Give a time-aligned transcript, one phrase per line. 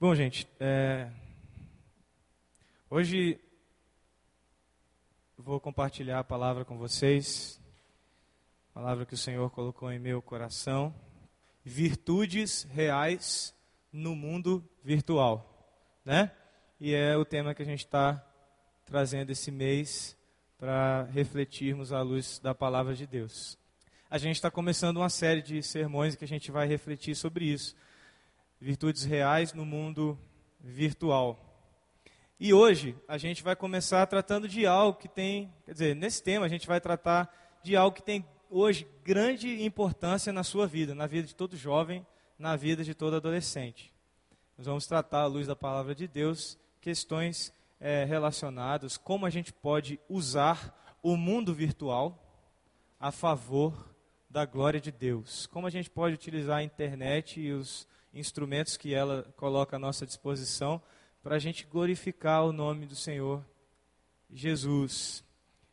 [0.00, 1.10] Bom, gente, é...
[2.88, 3.36] hoje
[5.36, 7.60] vou compartilhar a palavra com vocês,
[8.70, 10.94] a palavra que o Senhor colocou em meu coração,
[11.64, 13.52] virtudes reais
[13.92, 15.68] no mundo virtual,
[16.04, 16.30] né?
[16.78, 18.24] E é o tema que a gente está
[18.84, 20.16] trazendo esse mês
[20.56, 23.58] para refletirmos à luz da palavra de Deus.
[24.08, 27.74] A gente está começando uma série de sermões que a gente vai refletir sobre isso
[28.60, 30.18] virtudes reais no mundo
[30.60, 31.44] virtual.
[32.40, 36.46] E hoje a gente vai começar tratando de algo que tem, quer dizer, nesse tema
[36.46, 37.32] a gente vai tratar
[37.62, 42.06] de algo que tem hoje grande importância na sua vida, na vida de todo jovem,
[42.38, 43.92] na vida de todo adolescente.
[44.56, 49.52] Nós vamos tratar à luz da palavra de Deus questões é, relacionadas, como a gente
[49.52, 52.24] pode usar o mundo virtual
[52.98, 53.94] a favor
[54.28, 58.94] da glória de Deus, como a gente pode utilizar a internet e os instrumentos que
[58.94, 60.80] ela coloca à nossa disposição
[61.22, 63.44] para a gente glorificar o nome do Senhor
[64.30, 65.24] Jesus.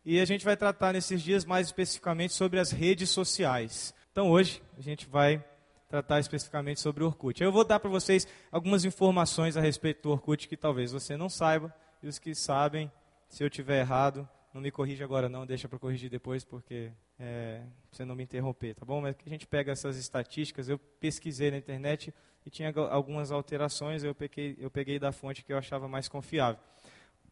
[0.04, 3.94] E a gente vai tratar nesses dias mais especificamente sobre as redes sociais.
[4.12, 5.44] Então hoje a gente vai
[5.90, 7.42] tratar especificamente sobre o Orkut.
[7.42, 11.30] Eu vou dar para vocês algumas informações a respeito do Orkut que talvez você não
[11.30, 12.92] saiba, e os que sabem,
[13.28, 17.62] se eu tiver errado, não me corrija agora não, deixa para corrigir depois, porque é,
[17.92, 19.02] você não me interromper, tá bom?
[19.02, 22.14] Mas que a gente pega essas estatísticas, eu pesquisei na internet
[22.46, 26.62] e tinha algumas alterações, eu peguei, eu peguei da fonte que eu achava mais confiável.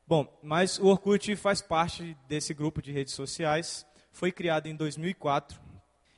[0.08, 5.60] Bom, mas o Orkut faz parte desse grupo de redes sociais, foi criado em 2004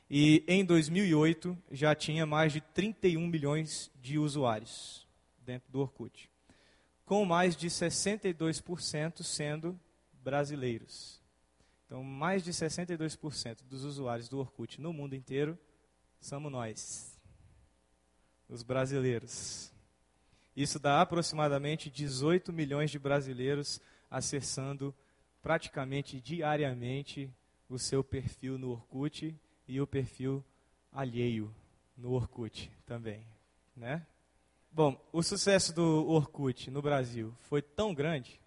[0.09, 5.05] e em 2008 já tinha mais de 31 milhões de usuários
[5.39, 6.29] dentro do Orkut,
[7.05, 9.79] com mais de 62% sendo
[10.23, 11.21] brasileiros.
[11.85, 15.57] Então, mais de 62% dos usuários do Orkut no mundo inteiro
[16.19, 17.14] somos nós,
[18.49, 19.71] os brasileiros.
[20.55, 24.95] Isso dá aproximadamente 18 milhões de brasileiros acessando
[25.41, 27.29] praticamente diariamente
[27.69, 29.35] o seu perfil no Orkut
[29.67, 30.43] e o perfil
[30.91, 31.53] alheio
[31.97, 33.25] no Orkut também,
[33.75, 34.05] né?
[34.71, 38.39] Bom, o sucesso do Orkut no Brasil foi tão grande,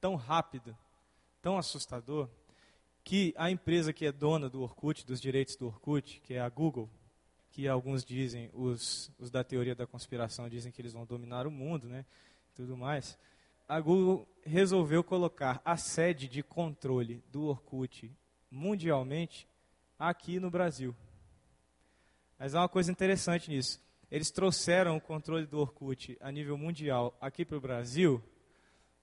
[0.00, 0.76] tão rápido,
[1.40, 2.28] tão assustador,
[3.04, 6.48] que a empresa que é dona do Orkut, dos direitos do Orkut, que é a
[6.48, 6.90] Google,
[7.50, 11.50] que alguns dizem, os, os da teoria da conspiração dizem que eles vão dominar o
[11.50, 12.04] mundo, né,
[12.54, 13.18] tudo mais,
[13.68, 18.10] a Google resolveu colocar a sede de controle do Orkut
[18.50, 19.46] mundialmente
[19.98, 20.94] aqui no Brasil.
[22.38, 23.80] Mas há uma coisa interessante nisso.
[24.10, 28.22] Eles trouxeram o controle do Orkut a nível mundial aqui para o Brasil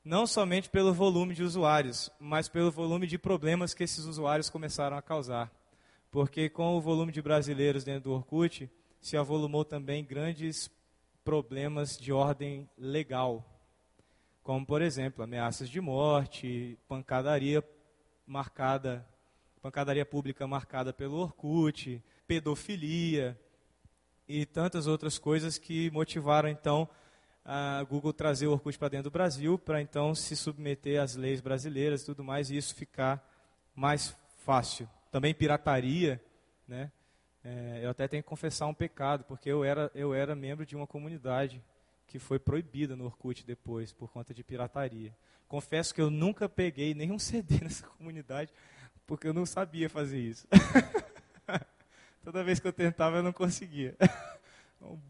[0.07, 4.95] não somente pelo volume de usuários, mas pelo volume de problemas que esses usuários começaram
[4.97, 5.51] a causar.
[6.11, 8.69] Porque com o volume de brasileiros dentro do Orkut,
[8.99, 10.69] se avolumou também grandes
[11.23, 13.45] problemas de ordem legal,
[14.41, 17.61] como, por exemplo, ameaças de morte, pancadaria
[18.25, 19.05] marcada,
[19.61, 23.37] pancadaria pública marcada pelo Orkut, pedofilia
[24.25, 26.87] e tantas outras coisas que motivaram, então,
[27.43, 31.41] a Google trazer o Orkut para dentro do Brasil, para então se submeter às leis
[31.41, 33.21] brasileiras e tudo mais, e isso ficar
[33.75, 34.15] mais
[34.45, 34.89] fácil.
[35.11, 36.21] Também pirataria,
[36.67, 36.91] né?
[37.43, 40.75] É, eu até tenho que confessar um pecado, porque eu era, eu era membro de
[40.75, 41.63] uma comunidade
[42.05, 45.15] que foi proibida no Orkut depois, por conta de pirataria.
[45.47, 48.51] Confesso que eu nunca peguei nenhum CD nessa comunidade,
[49.05, 50.47] porque eu não sabia fazer isso.
[52.23, 53.95] Toda vez que eu tentava, eu não conseguia.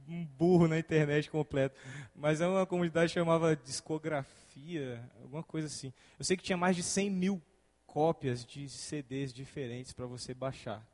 [0.08, 1.76] um burro na internet completo.
[2.16, 5.92] Mas é uma comunidade que chamava Discografia, alguma coisa assim.
[6.18, 7.42] Eu sei que tinha mais de 100 mil
[7.88, 10.86] cópias de CDs diferentes para você baixar.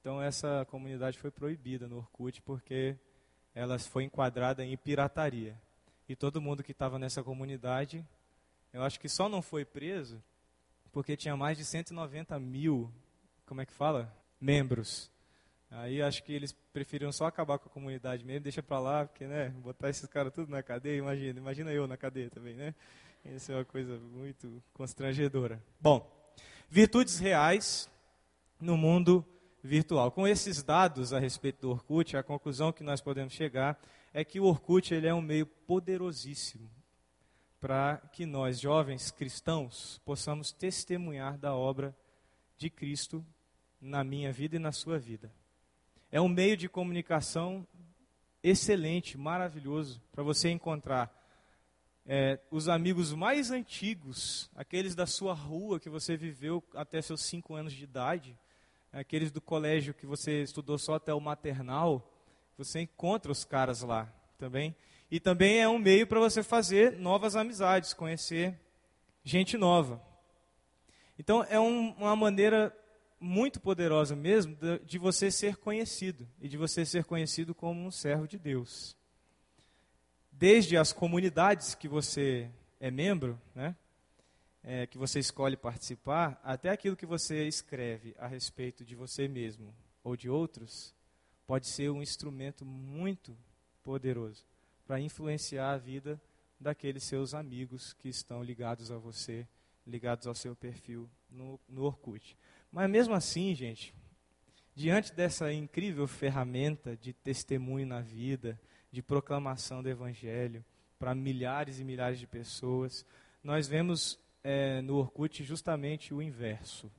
[0.00, 2.94] Então essa comunidade foi proibida no Orkut porque
[3.52, 5.60] ela foi enquadrada em pirataria.
[6.08, 8.06] E todo mundo que estava nessa comunidade,
[8.72, 10.22] eu acho que só não foi preso
[10.92, 12.90] porque tinha mais de 190 mil,
[13.44, 14.10] como é que fala?
[14.40, 15.10] Membros.
[15.70, 19.26] Aí acho que eles preferiram só acabar com a comunidade mesmo, deixa pra lá, porque,
[19.26, 22.74] né, botar esses caras tudo na cadeia, imagina, imagina eu na cadeia também, né?
[23.24, 25.60] Isso é uma coisa muito constrangedora.
[25.80, 26.15] Bom,
[26.68, 27.90] virtudes reais
[28.60, 29.24] no mundo
[29.62, 30.10] virtual.
[30.10, 33.78] Com esses dados a respeito do Orkut, a conclusão que nós podemos chegar
[34.12, 36.70] é que o Orkut ele é um meio poderosíssimo
[37.60, 41.96] para que nós, jovens cristãos, possamos testemunhar da obra
[42.56, 43.24] de Cristo
[43.80, 45.32] na minha vida e na sua vida.
[46.10, 47.66] É um meio de comunicação
[48.42, 51.12] excelente, maravilhoso, para você encontrar
[52.08, 57.54] é, os amigos mais antigos, aqueles da sua rua que você viveu até seus cinco
[57.54, 58.38] anos de idade,
[58.92, 62.12] aqueles do colégio que você estudou só até o maternal,
[62.56, 64.06] você encontra os caras lá
[64.38, 64.74] também.
[65.10, 68.58] E também é um meio para você fazer novas amizades, conhecer
[69.24, 70.00] gente nova.
[71.18, 72.74] Então é um, uma maneira
[73.18, 77.90] muito poderosa mesmo de, de você ser conhecido e de você ser conhecido como um
[77.90, 78.96] servo de Deus.
[80.38, 83.74] Desde as comunidades que você é membro, né?
[84.62, 89.74] É, que você escolhe participar, até aquilo que você escreve a respeito de você mesmo
[90.04, 90.94] ou de outros,
[91.46, 93.34] pode ser um instrumento muito
[93.82, 94.44] poderoso
[94.86, 96.20] para influenciar a vida
[96.60, 99.48] daqueles seus amigos que estão ligados a você,
[99.86, 102.36] ligados ao seu perfil no, no Orkut.
[102.70, 103.94] Mas mesmo assim, gente,
[104.74, 108.60] diante dessa incrível ferramenta de testemunho na vida,
[108.96, 110.64] de proclamação do Evangelho
[110.98, 113.04] para milhares e milhares de pessoas,
[113.44, 116.90] nós vemos é, no Orkut justamente o inverso.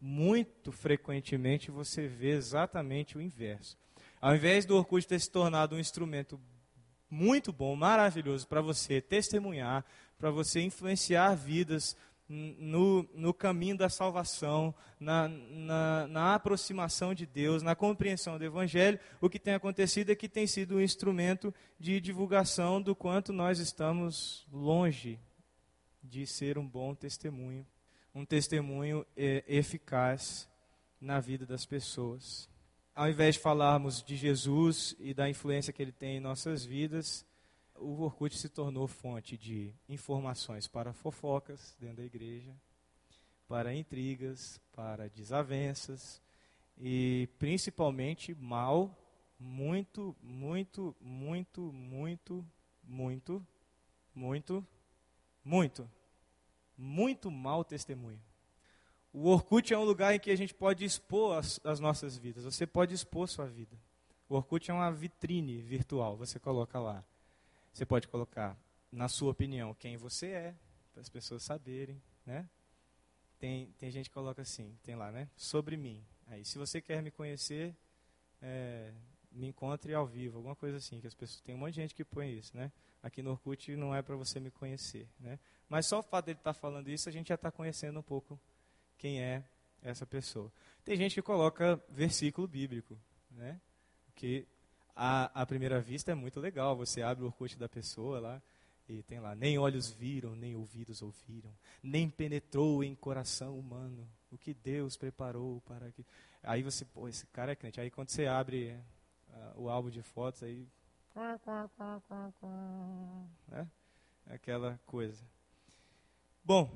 [0.00, 3.78] Muito frequentemente você vê exatamente o inverso.
[4.20, 6.40] Ao invés do Orkut ter se tornado um instrumento
[7.08, 9.84] muito bom, maravilhoso para você testemunhar,
[10.18, 11.96] para você influenciar vidas
[12.28, 18.98] no, no caminho da salvação, na, na, na, aproximação de Deus, na compreensão do Evangelho,
[19.20, 23.58] o que tem acontecido é que tem sido um instrumento de divulgação do quanto nós
[23.58, 25.20] estamos longe
[26.02, 27.66] de ser um bom testemunho,
[28.14, 30.48] um testemunho é, eficaz
[31.00, 32.48] na vida das pessoas.
[32.94, 37.26] Ao invés de falarmos de Jesus e da influência que ele tem em nossas vidas,
[37.78, 42.54] o Orkut se tornou fonte de informações para fofocas dentro da igreja,
[43.48, 46.20] para intrigas, para desavenças
[46.78, 48.96] e principalmente mal,
[49.38, 52.44] muito, muito, muito, muito,
[52.82, 53.46] muito,
[54.14, 54.66] muito,
[55.44, 55.90] muito,
[56.76, 58.20] muito mal testemunho.
[59.12, 62.44] O Orkut é um lugar em que a gente pode expor as, as nossas vidas.
[62.44, 63.74] Você pode expor sua vida.
[64.28, 66.16] O Orkut é uma vitrine virtual.
[66.18, 67.02] Você coloca lá.
[67.76, 68.58] Você pode colocar,
[68.90, 70.54] na sua opinião, quem você é,
[70.94, 72.48] para as pessoas saberem, né?
[73.38, 75.28] Tem, tem gente que coloca assim, tem lá, né?
[75.36, 76.02] Sobre mim.
[76.26, 77.76] Aí, se você quer me conhecer,
[78.40, 78.94] é,
[79.30, 81.94] me encontre ao vivo, alguma coisa assim, que as pessoas tem um monte de gente
[81.94, 82.72] que põe isso, né?
[83.02, 85.38] Aqui no Orkut não é para você me conhecer, né?
[85.68, 88.02] Mas só o fato dele estar tá falando isso, a gente já está conhecendo um
[88.02, 88.40] pouco
[88.96, 89.44] quem é
[89.82, 90.50] essa pessoa.
[90.82, 92.98] Tem gente que coloca versículo bíblico,
[93.30, 93.60] né?
[94.14, 94.48] Que
[94.96, 96.74] à, à primeira vista é muito legal.
[96.76, 98.42] Você abre o Orkut da pessoa lá
[98.88, 101.52] e tem lá: nem olhos viram, nem ouvidos ouviram,
[101.82, 106.04] nem penetrou em coração humano o que Deus preparou para que.
[106.42, 107.80] Aí você, pô, esse cara é crente.
[107.80, 108.78] Aí quando você abre
[109.28, 110.66] uh, o álbum de fotos, aí.
[113.48, 113.66] Né?
[114.28, 115.24] Aquela coisa.
[116.44, 116.70] Bom,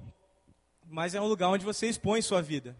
[0.86, 2.76] mas é um lugar onde você expõe sua vida.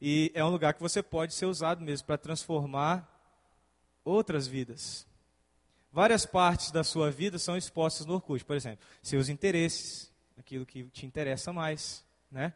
[0.00, 3.19] E é um lugar que você pode ser usado mesmo para transformar
[4.10, 5.06] outras vidas.
[5.92, 10.84] Várias partes da sua vida são expostas no Orkut, por exemplo, seus interesses, aquilo que
[10.84, 12.52] te interessa mais, né?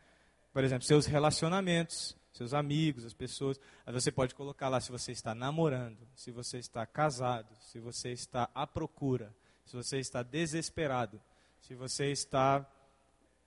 [0.52, 3.58] Por exemplo, seus relacionamentos, seus amigos, as pessoas.
[3.84, 8.10] Aí você pode colocar lá se você está namorando, se você está casado, se você
[8.10, 9.34] está à procura,
[9.64, 11.20] se você está desesperado,
[11.60, 12.64] se você está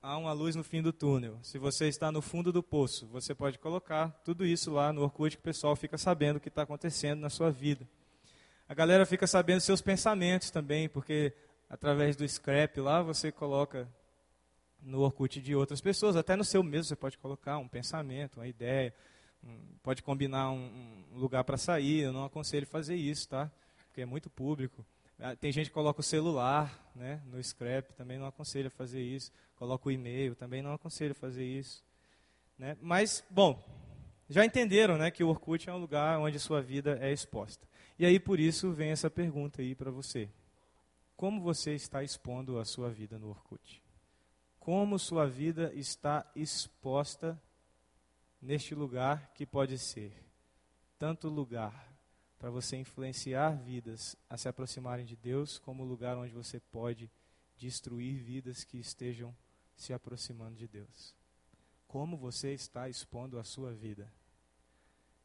[0.01, 1.39] há uma luz no fim do túnel.
[1.41, 5.35] Se você está no fundo do poço, você pode colocar tudo isso lá no Orkut
[5.35, 7.87] que o pessoal fica sabendo o que está acontecendo na sua vida.
[8.67, 11.33] A galera fica sabendo seus pensamentos também, porque
[11.69, 13.87] através do scrap lá você coloca
[14.81, 18.47] no Orkut de outras pessoas, até no seu mesmo você pode colocar um pensamento, uma
[18.47, 18.93] ideia,
[19.81, 22.01] pode combinar um, um lugar para sair.
[22.01, 23.51] Eu não aconselho fazer isso, tá?
[23.87, 24.85] Porque é muito público.
[25.19, 29.01] Ah, tem gente que coloca o celular né, no scrap, também não aconselho a fazer
[29.01, 29.31] isso.
[29.55, 31.83] Coloca o e-mail, também não aconselho a fazer isso.
[32.57, 32.77] Né?
[32.81, 33.63] Mas, bom,
[34.29, 37.67] já entenderam né, que o Orkut é um lugar onde sua vida é exposta.
[37.97, 40.29] E aí, por isso, vem essa pergunta aí para você.
[41.15, 43.81] Como você está expondo a sua vida no Orkut?
[44.59, 47.41] Como sua vida está exposta
[48.39, 50.13] neste lugar que pode ser
[50.99, 51.86] tanto lugar
[52.37, 57.09] para você influenciar vidas a se aproximarem de Deus, como lugar onde você pode
[57.57, 59.35] destruir vidas que estejam
[59.75, 61.15] se aproximando de Deus.
[61.87, 64.11] Como você está expondo a sua vida?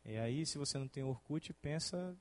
[0.05, 2.17] E aí, se você não tem Orkut, pensa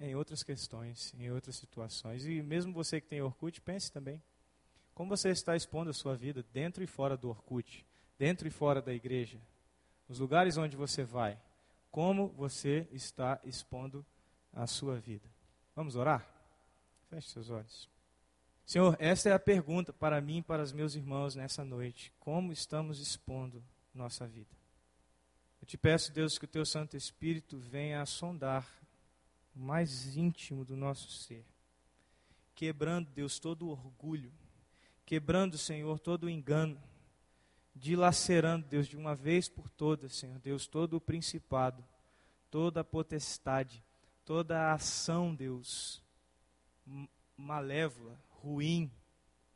[0.00, 2.24] em outras questões, em outras situações.
[2.24, 4.22] E mesmo você que tem Orkut, pense também.
[4.94, 7.84] Como você está expondo a sua vida dentro e fora do Orkut,
[8.18, 9.40] dentro e fora da igreja,
[10.08, 11.40] nos lugares onde você vai?
[11.90, 14.17] Como você está expondo a
[14.66, 15.28] sua vida.
[15.74, 16.28] Vamos orar?
[17.08, 17.88] Feche seus olhos.
[18.66, 22.12] Senhor, esta é a pergunta para mim e para os meus irmãos nessa noite.
[22.20, 23.64] Como estamos expondo
[23.94, 24.54] nossa vida?
[25.60, 28.68] Eu te peço, Deus, que o teu Santo Espírito venha a sondar
[29.56, 31.44] o mais íntimo do nosso ser.
[32.54, 34.32] quebrando, Deus, todo o orgulho,
[35.06, 36.76] quebrando, Senhor, todo o engano,
[37.74, 41.84] dilacerando, Deus, de uma vez por todas, Senhor, Deus, todo o principado,
[42.50, 43.82] toda a potestade,
[44.28, 46.02] toda a ação, Deus,
[47.34, 48.92] malévola, ruim,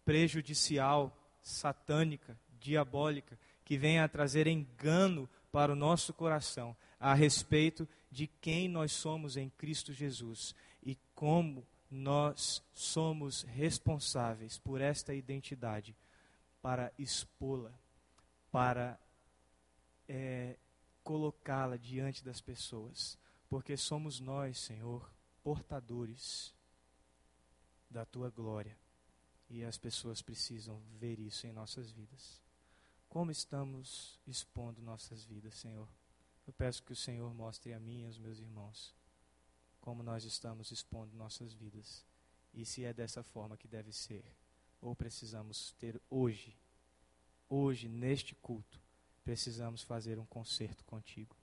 [0.03, 8.27] prejudicial, satânica, diabólica, que venha a trazer engano para o nosso coração a respeito de
[8.27, 15.95] quem nós somos em Cristo Jesus e como nós somos responsáveis por esta identidade
[16.63, 17.75] para expô-la,
[18.51, 18.99] para
[20.09, 20.57] é,
[21.05, 23.21] colocá-la diante das pessoas,
[23.53, 26.55] porque somos nós, Senhor, portadores
[27.91, 28.75] da tua glória
[29.47, 32.41] e as pessoas precisam ver isso em nossas vidas.
[33.11, 35.87] Como estamos expondo nossas vidas, Senhor?
[36.47, 38.95] Eu peço que o Senhor mostre a mim e aos meus irmãos
[39.83, 42.07] como nós estamos expondo nossas vidas
[42.55, 44.25] e se é dessa forma que deve ser,
[44.81, 46.57] ou precisamos ter hoje,
[47.51, 48.81] hoje, neste culto,
[49.23, 51.37] precisamos fazer um concerto contigo.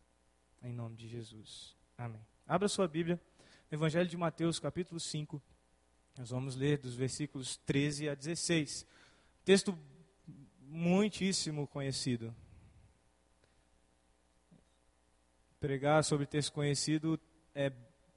[0.63, 1.77] Em nome de Jesus.
[1.99, 2.25] Amém.
[2.47, 3.19] Abra sua Bíblia,
[3.69, 5.41] Evangelho de Mateus, capítulo 5.
[6.17, 8.87] Nós vamos ler dos versículos 13 a 16.
[9.43, 9.77] Texto
[10.61, 12.33] muitíssimo conhecido.
[15.59, 17.19] Pregar sobre texto conhecido
[17.53, 17.69] é,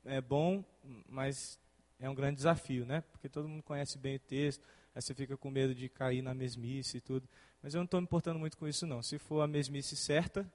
[0.04, 0.64] é bom,
[1.08, 1.58] mas
[1.98, 3.00] é um grande desafio, né?
[3.10, 6.32] Porque todo mundo conhece bem o texto, aí você fica com medo de cair na
[6.32, 7.28] mesmice e tudo.
[7.60, 9.02] Mas eu não estou me importando muito com isso, não.
[9.02, 10.48] Se for a mesmice certa,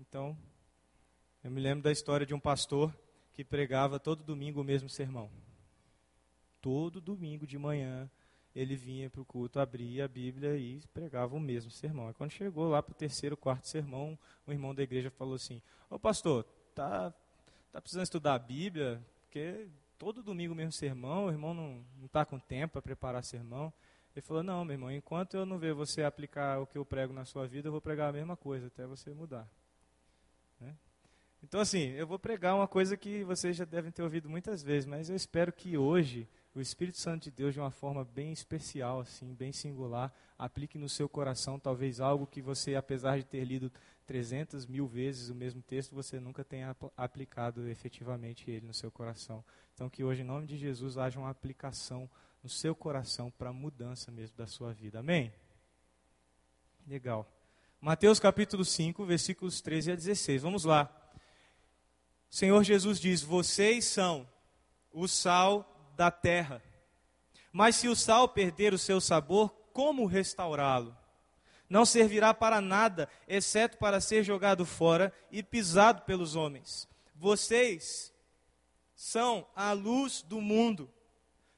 [0.00, 0.34] então.
[1.46, 2.92] Eu me lembro da história de um pastor
[3.32, 5.30] que pregava todo domingo o mesmo sermão.
[6.60, 8.10] Todo domingo de manhã
[8.52, 12.10] ele vinha para o culto, abria a Bíblia e pregava o mesmo sermão.
[12.10, 15.62] E quando chegou lá para o terceiro, quarto sermão, o irmão da igreja falou assim:
[15.88, 16.42] Ô pastor,
[16.74, 17.14] tá,
[17.70, 19.00] tá precisando estudar a Bíblia?
[19.22, 23.72] Porque todo domingo o mesmo sermão, o irmão não está com tempo para preparar sermão.
[24.16, 27.12] Ele falou: Não, meu irmão, enquanto eu não ver você aplicar o que eu prego
[27.12, 29.48] na sua vida, eu vou pregar a mesma coisa até você mudar.
[31.48, 34.84] Então, assim, eu vou pregar uma coisa que vocês já devem ter ouvido muitas vezes,
[34.84, 38.98] mas eu espero que hoje o Espírito Santo de Deus, de uma forma bem especial,
[38.98, 43.70] assim, bem singular, aplique no seu coração talvez algo que você, apesar de ter lido
[44.06, 49.44] 300 mil vezes o mesmo texto, você nunca tenha aplicado efetivamente ele no seu coração.
[49.72, 52.10] Então, que hoje, em nome de Jesus, haja uma aplicação
[52.42, 54.98] no seu coração para a mudança mesmo da sua vida.
[54.98, 55.32] Amém?
[56.88, 57.24] Legal.
[57.80, 60.42] Mateus capítulo 5, versículos 13 a 16.
[60.42, 61.05] Vamos lá.
[62.30, 64.28] O Senhor Jesus diz: Vocês são
[64.92, 66.62] o sal da terra.
[67.52, 70.96] Mas se o sal perder o seu sabor, como restaurá-lo?
[71.68, 76.88] Não servirá para nada, exceto para ser jogado fora e pisado pelos homens.
[77.14, 78.12] Vocês
[78.94, 80.90] são a luz do mundo.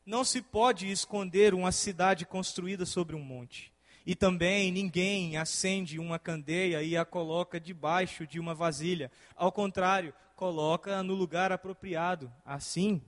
[0.07, 3.73] Não se pode esconder uma cidade construída sobre um monte.
[4.07, 9.13] E também ninguém acende uma candeia e a coloca debaixo de uma vasilha.
[9.37, 12.33] Ao contrário, coloca no lugar apropriado.
[12.45, 13.03] Assim,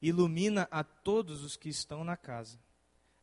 [0.00, 2.58] ilumina a todos os que estão na casa.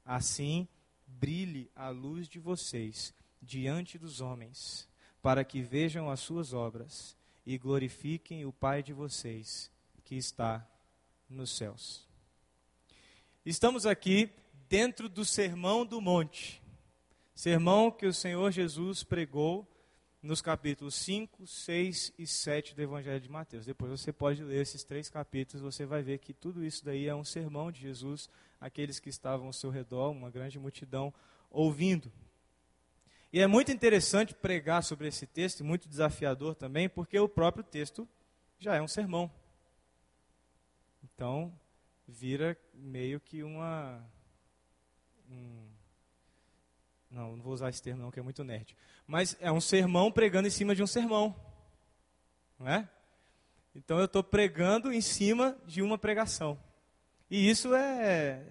[0.05, 0.67] Assim,
[1.07, 4.87] brilhe a luz de vocês diante dos homens,
[5.23, 9.71] para que vejam as suas obras e glorifiquem o Pai de vocês
[10.05, 10.63] que está
[11.27, 12.07] nos céus.
[13.43, 14.29] Estamos aqui
[14.69, 16.61] dentro do Sermão do Monte,
[17.33, 19.67] sermão que o Senhor Jesus pregou
[20.21, 23.65] nos capítulos 5, 6 e 7 do Evangelho de Mateus.
[23.65, 27.15] Depois você pode ler esses três capítulos, você vai ver que tudo isso daí é
[27.15, 31.13] um sermão de Jesus, aqueles que estavam ao seu redor, uma grande multidão
[31.49, 32.11] ouvindo.
[33.33, 38.07] E é muito interessante pregar sobre esse texto, muito desafiador também, porque o próprio texto
[38.59, 39.31] já é um sermão.
[41.03, 41.57] Então,
[42.07, 44.05] vira meio que uma.
[45.29, 45.70] Um,
[47.11, 48.75] não, não vou usar esse termo não, que é muito nerd.
[49.05, 51.35] Mas é um sermão pregando em cima de um sermão.
[52.57, 52.89] Não é?
[53.75, 56.57] Então eu estou pregando em cima de uma pregação.
[57.29, 58.45] E isso é,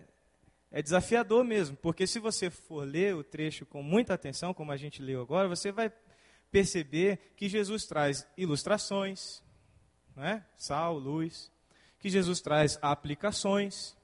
[0.71, 4.77] é desafiador mesmo, porque se você for ler o trecho com muita atenção, como a
[4.77, 5.93] gente leu agora, você vai
[6.51, 9.43] perceber que Jesus traz ilustrações,
[10.17, 10.45] não é?
[10.57, 11.51] sal, luz,
[11.99, 13.97] que Jesus traz aplicações.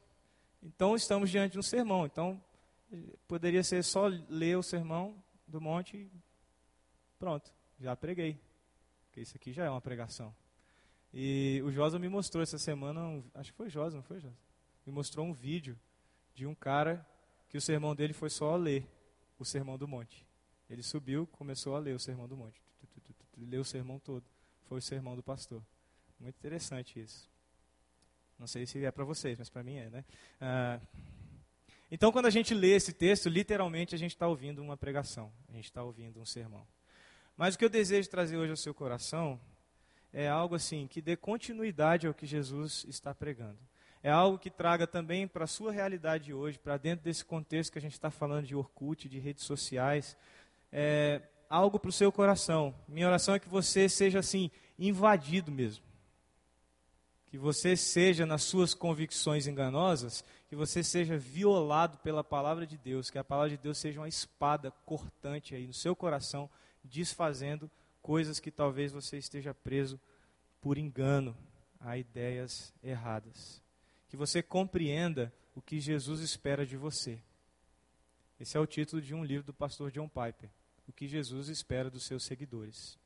[0.63, 2.07] Então estamos diante de um sermão.
[2.07, 2.41] Então
[3.26, 6.11] poderia ser só ler o sermão do monte e
[7.19, 8.38] pronto, já preguei.
[9.07, 10.35] Porque isso aqui já é uma pregação.
[11.12, 14.37] E o Josa me mostrou essa semana, um, acho que foi Josa, não foi Josa?
[14.85, 15.79] Me mostrou um vídeo
[16.35, 17.07] de um cara
[17.49, 18.87] que o sermão dele foi só ler
[19.38, 20.26] o sermão do monte.
[20.69, 22.61] Ele subiu, começou a ler o sermão do monte.
[23.38, 24.25] Leu o sermão todo.
[24.65, 25.62] Foi o sermão do pastor.
[26.19, 27.31] Muito interessante isso.
[28.38, 30.05] Não sei se é para vocês, mas para mim é, né?
[30.41, 30.81] Ah,
[31.90, 35.52] então, quando a gente lê esse texto, literalmente a gente está ouvindo uma pregação, a
[35.52, 36.66] gente está ouvindo um sermão.
[37.37, 39.40] Mas o que eu desejo trazer hoje ao seu coração
[40.12, 43.59] é algo assim que dê continuidade ao que Jesus está pregando.
[44.02, 47.78] É algo que traga também para a sua realidade hoje, para dentro desse contexto que
[47.78, 50.16] a gente está falando de Orkut, de redes sociais,
[50.73, 52.75] é algo para o seu coração.
[52.88, 55.85] Minha oração é que você seja assim, invadido mesmo.
[57.37, 63.11] Que você seja, nas suas convicções enganosas, que você seja violado pela palavra de Deus,
[63.11, 66.49] que a palavra de Deus seja uma espada cortante aí no seu coração,
[66.83, 70.00] desfazendo coisas que talvez você esteja preso
[70.62, 71.37] por engano
[71.78, 73.62] a ideias erradas.
[74.09, 77.21] Que você compreenda o que Jesus espera de você.
[78.40, 80.49] Esse é o título de um livro do pastor John Piper.
[80.88, 82.99] O que Jesus espera dos seus seguidores.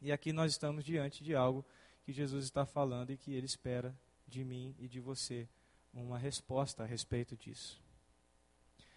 [0.00, 1.62] E aqui nós estamos diante de algo
[2.08, 3.94] que Jesus está falando e que ele espera
[4.26, 5.46] de mim e de você
[5.92, 7.78] uma resposta a respeito disso.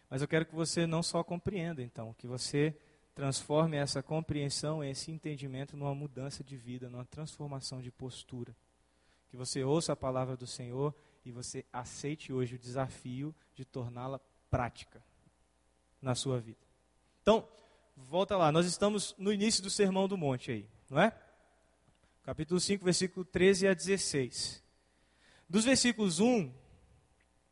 [0.09, 2.73] Mas eu quero que você não só compreenda, então, que você
[3.13, 8.55] transforme essa compreensão, esse entendimento numa mudança de vida, numa transformação de postura.
[9.27, 14.21] Que você ouça a palavra do Senhor e você aceite hoje o desafio de torná-la
[14.49, 15.03] prática
[16.01, 16.65] na sua vida.
[17.21, 17.45] Então,
[17.97, 21.13] volta lá, nós estamos no início do Sermão do Monte aí, não é?
[22.23, 24.63] Capítulo 5, versículo 13 a 16.
[25.49, 26.53] Dos versículos 1,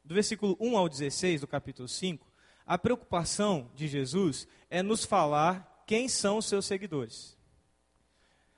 [0.03, 2.31] do versículo 1 ao 16 do capítulo 5,
[2.67, 7.35] a preocupação de Jesus é nos falar quem são os seus seguidores.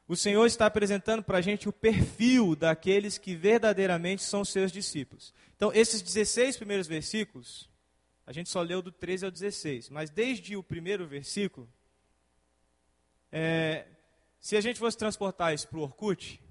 [0.05, 5.33] O Senhor está apresentando para a gente o perfil daqueles que verdadeiramente são seus discípulos.
[5.55, 7.69] Então, esses 16 primeiros versículos,
[8.27, 11.69] a gente só leu do 13 ao 16, mas desde o primeiro versículo,
[13.31, 13.87] é,
[14.41, 16.41] se a gente fosse transportar isso para o Orkut,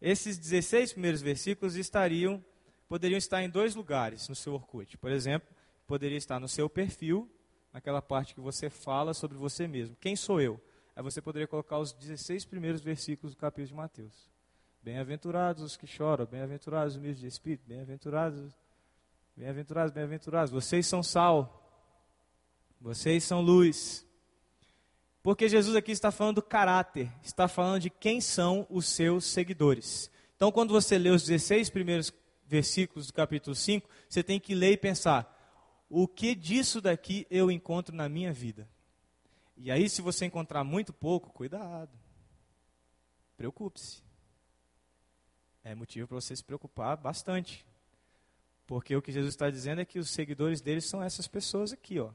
[0.00, 2.42] esses 16 primeiros versículos estariam,
[2.88, 4.96] poderiam estar em dois lugares no seu Orkut.
[4.96, 5.48] Por exemplo,
[5.84, 7.28] poderia estar no seu perfil,
[7.72, 9.96] naquela parte que você fala sobre você mesmo.
[9.96, 10.60] Quem sou eu?
[10.94, 14.30] Aí você poderia colocar os 16 primeiros versículos do capítulo de Mateus.
[14.80, 18.54] Bem-aventurados os que choram, bem-aventurados os humildes de espírito, bem-aventurados,
[19.36, 20.52] bem-aventurados, bem-aventurados.
[20.52, 21.60] Vocês são sal,
[22.80, 24.06] vocês são luz.
[25.24, 30.10] Porque Jesus aqui está falando do caráter, está falando de quem são os seus seguidores.
[30.36, 32.12] Então, quando você lê os 16 primeiros
[32.46, 35.34] versículos do capítulo 5, você tem que ler e pensar:
[35.88, 38.68] o que disso daqui eu encontro na minha vida?
[39.56, 41.98] E aí, se você encontrar muito pouco, cuidado.
[43.34, 44.02] Preocupe-se.
[45.64, 47.64] É motivo para você se preocupar bastante.
[48.66, 51.98] Porque o que Jesus está dizendo é que os seguidores dele são essas pessoas aqui,
[51.98, 52.12] ó.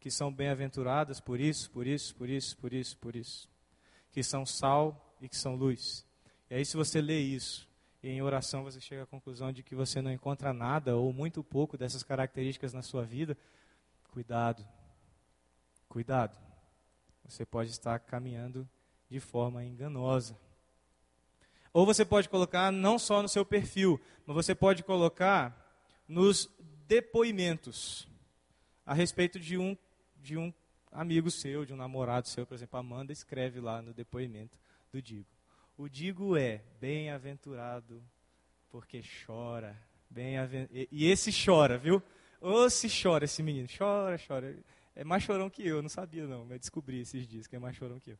[0.00, 3.48] Que são bem-aventuradas por isso, por isso, por isso, por isso, por isso.
[4.10, 6.04] Que são sal e que são luz.
[6.50, 7.68] E aí, se você lê isso,
[8.02, 11.44] e em oração você chega à conclusão de que você não encontra nada ou muito
[11.44, 13.36] pouco dessas características na sua vida,
[14.10, 14.66] cuidado.
[15.88, 16.36] Cuidado.
[17.24, 18.68] Você pode estar caminhando
[19.08, 20.36] de forma enganosa.
[21.72, 25.56] Ou você pode colocar não só no seu perfil, mas você pode colocar
[26.08, 26.48] nos
[26.88, 28.08] depoimentos
[28.84, 29.76] a respeito de um,
[30.22, 30.52] de um
[30.92, 34.58] amigo seu, de um namorado seu, por exemplo, Amanda escreve lá no depoimento
[34.92, 35.26] do Digo.
[35.76, 38.02] O digo é bem-aventurado
[38.70, 39.74] porque chora.
[40.10, 40.34] Bem
[40.90, 42.02] e esse chora, viu?
[42.40, 43.66] Ou se chora esse menino.
[43.78, 44.56] Chora, chora.
[44.94, 47.76] É mais chorão que eu, não sabia não, mas descobri esses dias que é mais
[47.76, 48.18] chorão que eu.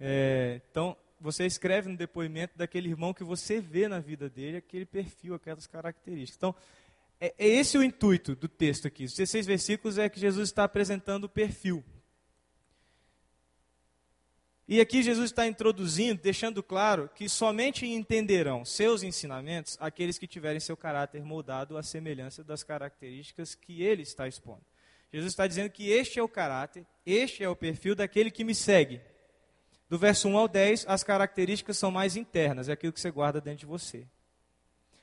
[0.00, 4.86] É, então, você escreve no depoimento daquele irmão que você vê na vida dele, aquele
[4.86, 6.36] perfil, aquelas características.
[6.36, 6.54] Então,
[7.20, 9.04] é, é esse o intuito do texto aqui.
[9.04, 11.84] Os 16 versículos é que Jesus está apresentando o perfil.
[14.70, 20.60] E aqui Jesus está introduzindo, deixando claro que somente entenderão seus ensinamentos aqueles que tiverem
[20.60, 24.60] seu caráter moldado à semelhança das características que ele está expondo.
[25.10, 28.54] Jesus está dizendo que este é o caráter, este é o perfil daquele que me
[28.54, 29.00] segue.
[29.88, 33.40] Do verso 1 ao 10, as características são mais internas, é aquilo que você guarda
[33.40, 34.06] dentro de você.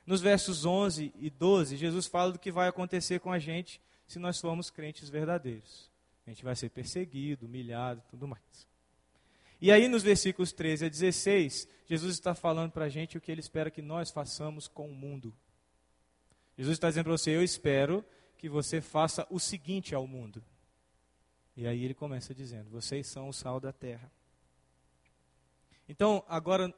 [0.05, 4.19] Nos versos 11 e 12, Jesus fala do que vai acontecer com a gente se
[4.19, 5.89] nós formos crentes verdadeiros.
[6.25, 8.67] A gente vai ser perseguido, humilhado, tudo mais.
[9.59, 13.31] E aí, nos versículos 13 a 16, Jesus está falando para a gente o que
[13.31, 15.33] ele espera que nós façamos com o mundo.
[16.57, 18.03] Jesus está dizendo para você: Eu espero
[18.37, 20.43] que você faça o seguinte ao mundo.
[21.55, 24.11] E aí ele começa dizendo: Vocês são o sal da terra.
[25.87, 26.73] Então, agora,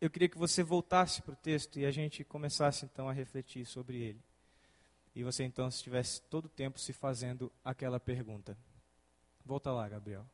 [0.00, 3.64] eu queria que você voltasse para o texto e a gente começasse então a refletir
[3.66, 4.22] sobre ele.
[5.14, 8.56] E você então estivesse todo o tempo se fazendo aquela pergunta.
[9.44, 10.26] Volta lá, Gabriel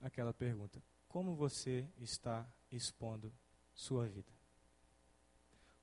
[0.00, 3.32] aquela pergunta: como você está expondo
[3.74, 4.38] sua vida?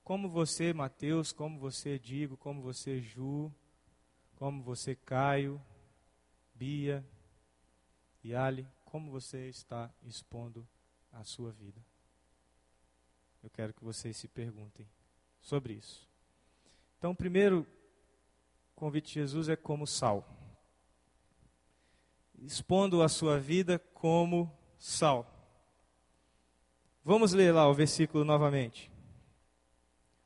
[0.06, 3.52] como você, Mateus, como você, Digo, como você, Ju,
[4.36, 5.60] como você, Caio,
[6.54, 7.04] Bia
[8.24, 10.68] e Ali, como você está expondo
[11.12, 11.84] a sua vida?
[13.46, 14.90] Eu quero que vocês se perguntem
[15.40, 16.10] sobre isso.
[16.98, 17.64] Então, o primeiro
[18.74, 20.28] convite de Jesus é como sal.
[22.42, 25.32] Expondo a sua vida como sal.
[27.04, 28.92] Vamos ler lá o versículo novamente.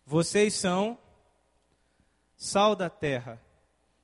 [0.06, 0.98] Vocês são
[2.38, 3.44] sal da terra,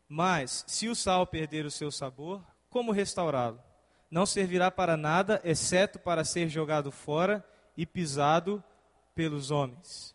[0.10, 3.64] mas se o sal perder o seu sabor, como restaurá-lo?
[4.12, 7.48] Não servirá para nada, exceto para ser jogado fora
[7.78, 8.62] e pisado
[9.16, 10.14] pelos homens.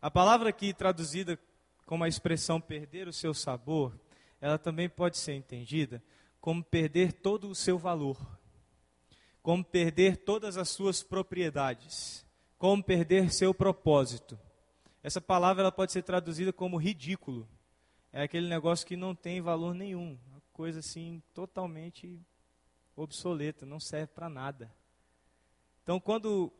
[0.00, 1.38] A palavra aqui traduzida
[1.86, 3.98] como a expressão perder o seu sabor,
[4.40, 6.02] ela também pode ser entendida
[6.40, 8.18] como perder todo o seu valor,
[9.42, 12.26] como perder todas as suas propriedades,
[12.58, 14.38] como perder seu propósito.
[15.02, 17.48] Essa palavra ela pode ser traduzida como ridículo.
[18.12, 22.20] É aquele negócio que não tem valor nenhum, uma coisa assim totalmente
[22.94, 24.72] obsoleta, não serve para nada.
[25.82, 26.52] Então, quando,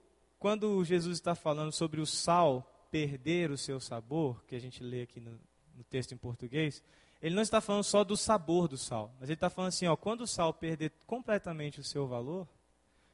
[0.43, 5.03] quando Jesus está falando sobre o sal perder o seu sabor, que a gente lê
[5.03, 5.39] aqui no,
[5.77, 6.83] no texto em português,
[7.23, 9.95] ele não está falando só do sabor do sal, mas ele está falando assim, ó,
[9.95, 12.49] quando o sal perder completamente o seu valor,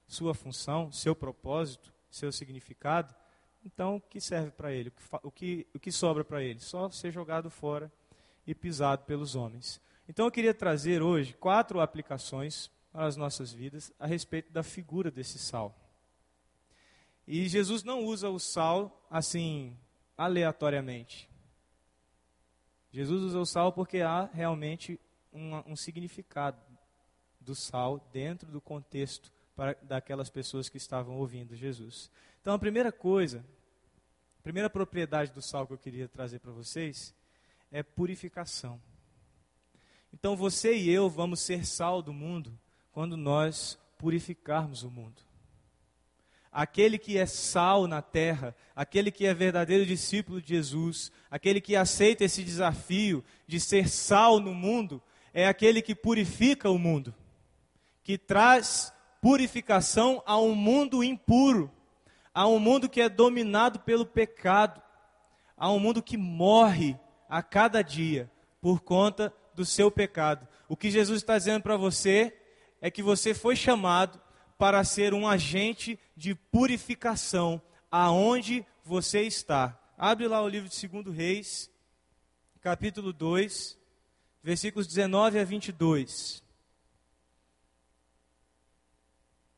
[0.06, 3.14] sua função, seu propósito, seu significado,
[3.62, 4.90] então o que serve para ele?
[5.22, 6.60] O que, o que sobra para ele?
[6.60, 7.92] Só ser jogado fora
[8.46, 9.82] e pisado pelos homens.
[10.08, 15.10] Então eu queria trazer hoje quatro aplicações para as nossas vidas a respeito da figura
[15.10, 15.87] desse sal.
[17.30, 19.76] E Jesus não usa o sal assim,
[20.16, 21.28] aleatoriamente.
[22.90, 24.98] Jesus usa o sal porque há realmente
[25.30, 26.58] um, um significado
[27.38, 32.10] do sal dentro do contexto para, daquelas pessoas que estavam ouvindo Jesus.
[32.40, 33.44] Então, a primeira coisa,
[34.38, 37.14] a primeira propriedade do sal que eu queria trazer para vocês
[37.70, 38.80] é purificação.
[40.14, 42.58] Então, você e eu vamos ser sal do mundo
[42.90, 45.27] quando nós purificarmos o mundo
[46.52, 51.76] aquele que é sal na terra, aquele que é verdadeiro discípulo de Jesus, aquele que
[51.76, 57.14] aceita esse desafio de ser sal no mundo, é aquele que purifica o mundo,
[58.02, 61.70] que traz purificação a um mundo impuro,
[62.32, 64.80] a um mundo que é dominado pelo pecado,
[65.56, 66.96] a um mundo que morre
[67.28, 68.30] a cada dia
[68.60, 70.46] por conta do seu pecado.
[70.68, 72.34] O que Jesus está dizendo para você
[72.80, 74.20] é que você foi chamado
[74.58, 79.80] para ser um agente de purificação aonde você está.
[79.96, 81.70] Abre lá o livro de 2 Reis,
[82.60, 83.78] capítulo 2,
[84.42, 86.42] versículos 19 a 22.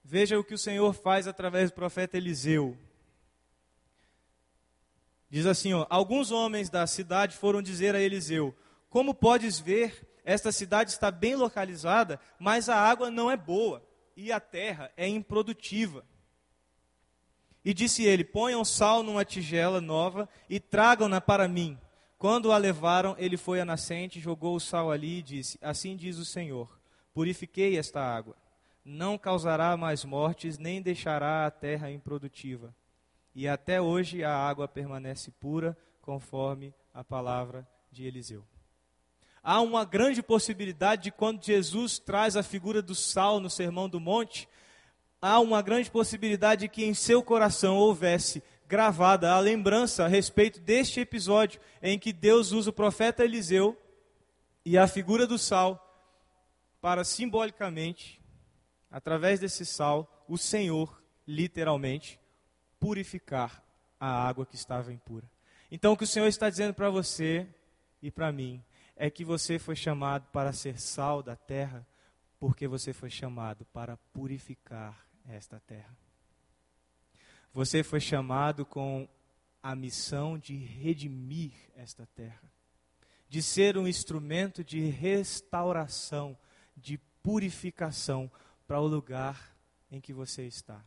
[0.04, 2.76] Veja o que o Senhor faz através do profeta Eliseu.
[5.30, 8.54] Diz assim: ó, Alguns homens da cidade foram dizer a Eliseu:
[8.90, 13.88] Como podes ver, esta cidade está bem localizada, mas a água não é boa
[14.20, 16.04] e a terra é improdutiva.
[17.64, 21.78] E disse ele: Ponham sal numa tigela nova e tragam-na para mim.
[22.18, 26.18] Quando a levaram, ele foi à nascente, jogou o sal ali e disse: Assim diz
[26.18, 26.78] o Senhor:
[27.14, 28.36] Purifiquei esta água.
[28.84, 32.74] Não causará mais mortes, nem deixará a terra improdutiva.
[33.34, 38.44] E até hoje a água permanece pura, conforme a palavra de Eliseu
[39.42, 44.00] há uma grande possibilidade de quando Jesus traz a figura do sal no Sermão do
[44.00, 44.48] Monte,
[45.20, 50.60] há uma grande possibilidade de que em seu coração houvesse gravada a lembrança a respeito
[50.60, 53.76] deste episódio em que Deus usa o profeta Eliseu
[54.64, 55.86] e a figura do sal
[56.80, 58.20] para simbolicamente,
[58.90, 62.18] através desse sal, o Senhor, literalmente,
[62.78, 63.62] purificar
[63.98, 65.28] a água que estava impura.
[65.70, 67.46] Então, o que o Senhor está dizendo para você
[68.02, 68.62] e para mim
[69.02, 71.86] é que você foi chamado para ser sal da terra,
[72.38, 75.96] porque você foi chamado para purificar esta terra.
[77.54, 79.08] Você foi chamado com
[79.62, 82.52] a missão de redimir esta terra,
[83.26, 86.36] de ser um instrumento de restauração,
[86.76, 88.30] de purificação
[88.66, 89.56] para o lugar
[89.90, 90.84] em que você está.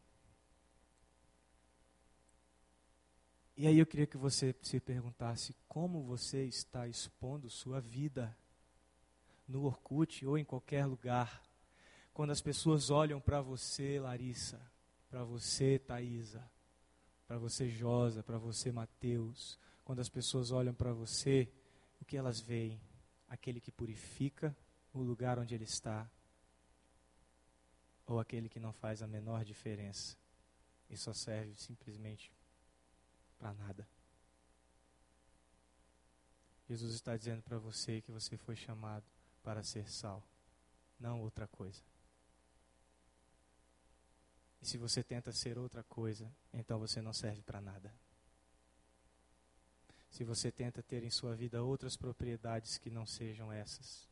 [3.55, 8.35] E aí eu queria que você se perguntasse como você está expondo sua vida
[9.47, 11.43] no Orkut ou em qualquer lugar.
[12.13, 14.59] Quando as pessoas olham para você, Larissa,
[15.07, 16.43] para você, Thaisa,
[17.27, 21.47] para você, Josa, para você, Mateus, quando as pessoas olham para você,
[22.01, 22.81] o que elas veem?
[23.29, 24.55] Aquele que purifica
[24.91, 26.09] o lugar onde ele está,
[28.07, 30.17] ou aquele que não faz a menor diferença
[30.89, 32.31] e só serve simplesmente
[33.43, 33.85] para nada.
[36.69, 39.03] Jesus está dizendo para você que você foi chamado
[39.43, 40.23] para ser sal,
[40.97, 41.81] não outra coisa.
[44.61, 47.93] E se você tenta ser outra coisa, então você não serve para nada.
[50.09, 54.07] Se você tenta ter em sua vida outras propriedades que não sejam essas,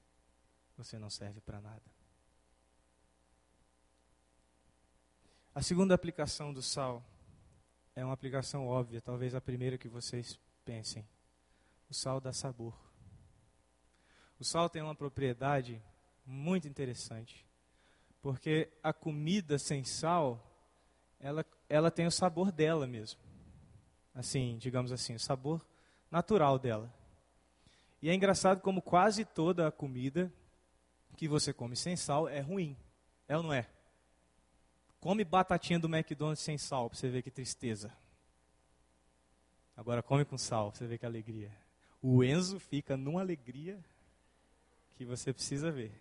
[0.75, 1.89] você não serve para nada.
[5.55, 7.01] A segunda aplicação do sal
[7.95, 11.05] é uma aplicação óbvia, talvez a primeira que vocês pensem.
[11.89, 12.73] O sal dá sabor.
[14.39, 15.81] O sal tem uma propriedade
[16.25, 17.45] muito interessante.
[18.21, 20.41] Porque a comida sem sal,
[21.19, 23.19] ela, ela tem o sabor dela mesmo.
[24.13, 25.65] Assim, digamos assim, o sabor
[26.09, 26.93] natural dela.
[28.01, 30.31] E é engraçado como quase toda a comida
[31.17, 32.75] que você come sem sal é ruim.
[33.27, 33.67] É ou não é?
[35.01, 37.91] Come batatinha do McDonald's sem sal, para você ver que tristeza.
[39.75, 41.51] Agora come com sal, para você ver que alegria.
[41.99, 43.83] O Enzo fica numa alegria
[44.95, 45.91] que você precisa ver.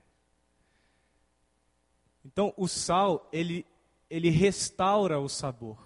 [2.23, 3.65] Então, o sal, ele,
[4.11, 5.79] ele restaura o sabor.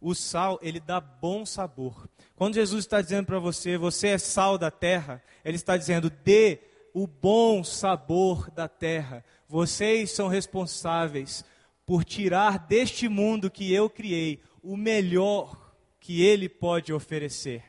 [0.00, 2.08] O sal, ele dá bom sabor.
[2.34, 6.60] Quando Jesus está dizendo para você, você é sal da terra, ele está dizendo, dê
[6.94, 9.22] o bom sabor da terra.
[9.46, 11.44] Vocês são responsáveis
[11.86, 17.64] por tirar deste mundo que eu criei o melhor que ele pode oferecer.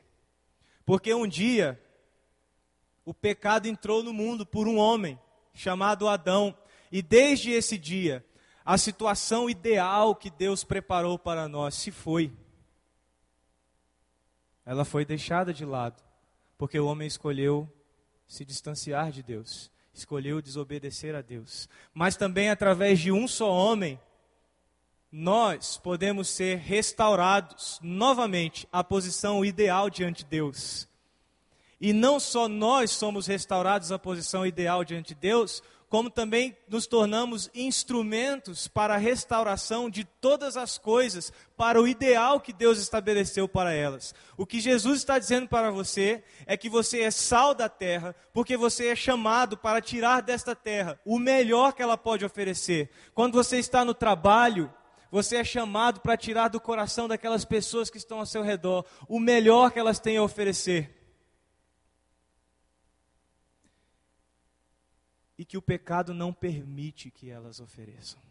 [0.86, 1.82] Porque um dia,
[3.04, 5.20] o pecado entrou no mundo por um homem
[5.54, 6.56] chamado Adão.
[6.92, 8.24] E desde esse dia,
[8.64, 12.32] a situação ideal que Deus preparou para nós se foi.
[14.66, 16.02] Ela foi deixada de lado,
[16.58, 17.72] porque o homem escolheu
[18.28, 21.70] se distanciar de Deus, escolheu desobedecer a Deus.
[21.94, 24.00] Mas também através de um só homem,
[25.18, 30.90] nós podemos ser restaurados novamente à posição ideal diante de Deus.
[31.80, 36.86] E não só nós somos restaurados à posição ideal diante de Deus, como também nos
[36.86, 43.48] tornamos instrumentos para a restauração de todas as coisas, para o ideal que Deus estabeleceu
[43.48, 44.14] para elas.
[44.36, 48.58] O que Jesus está dizendo para você é que você é sal da terra, porque
[48.58, 52.90] você é chamado para tirar desta terra o melhor que ela pode oferecer.
[53.14, 54.70] Quando você está no trabalho,
[55.16, 59.18] você é chamado para tirar do coração daquelas pessoas que estão ao seu redor o
[59.18, 60.94] melhor que elas têm a oferecer.
[65.38, 68.22] e que o pecado não permite que elas ofereçam.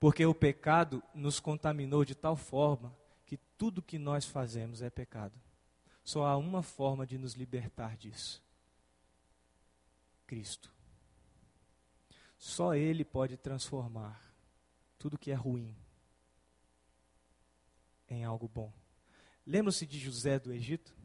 [0.00, 2.92] Porque o pecado nos contaminou de tal forma
[3.24, 5.40] que tudo que nós fazemos é pecado.
[6.02, 8.42] Só há uma forma de nos libertar disso:
[10.26, 10.79] Cristo.
[12.40, 14.18] Só Ele pode transformar
[14.98, 15.76] tudo que é ruim
[18.08, 18.72] em algo bom.
[19.46, 20.96] Lembra-se de José do Egito?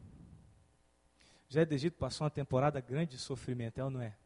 [1.46, 4.16] José do Egito passou uma temporada grande de sofrimento, é ou não é?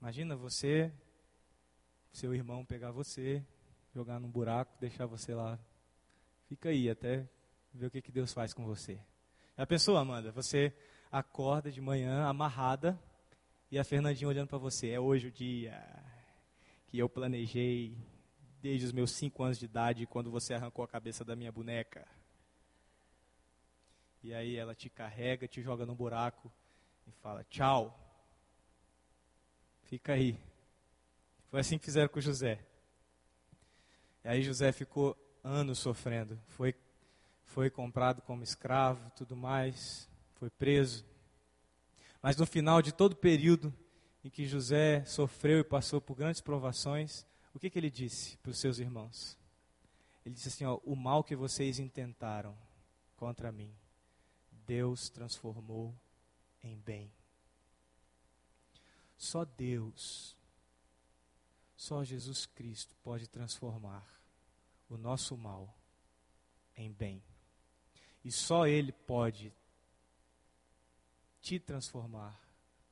[0.00, 0.92] Imagina você,
[2.12, 3.44] seu irmão pegar você,
[3.92, 5.58] jogar num buraco, deixar você lá.
[6.46, 7.28] Fica aí até
[7.74, 8.96] ver o que, que Deus faz com você.
[9.58, 10.30] Já pensou, Amanda?
[10.30, 10.72] Você
[11.10, 12.96] acorda de manhã amarrada
[13.72, 14.90] e a Fernandinha olhando para você.
[14.90, 15.82] É hoje o dia
[16.88, 17.96] que eu planejei
[18.60, 22.06] desde os meus cinco anos de idade, quando você arrancou a cabeça da minha boneca.
[24.22, 26.52] E aí ela te carrega, te joga no buraco
[27.06, 27.98] e fala: tchau.
[29.84, 30.38] Fica aí.
[31.48, 32.62] Foi assim que fizeram com José.
[34.22, 36.38] E aí José ficou anos sofrendo.
[36.48, 36.74] Foi,
[37.46, 40.10] foi comprado como escravo, tudo mais.
[40.34, 41.10] Foi preso.
[42.22, 43.74] Mas no final de todo o período
[44.24, 48.52] em que José sofreu e passou por grandes provações, o que, que ele disse para
[48.52, 49.36] os seus irmãos?
[50.24, 52.56] Ele disse assim: ó, o mal que vocês intentaram
[53.16, 53.74] contra mim,
[54.64, 55.92] Deus transformou
[56.62, 57.12] em bem.
[59.16, 60.36] Só Deus,
[61.76, 64.06] só Jesus Cristo pode transformar
[64.88, 65.76] o nosso mal
[66.76, 67.22] em bem.
[68.24, 69.52] E só Ele pode
[71.42, 72.40] te transformar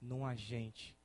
[0.01, 0.97] num agente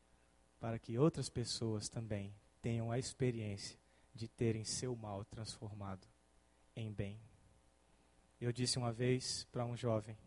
[0.59, 3.77] para que outras pessoas também tenham a experiência
[4.15, 6.07] de terem seu mal transformado
[6.75, 7.19] em bem.
[8.41, 10.17] Eu disse uma vez para um jovem: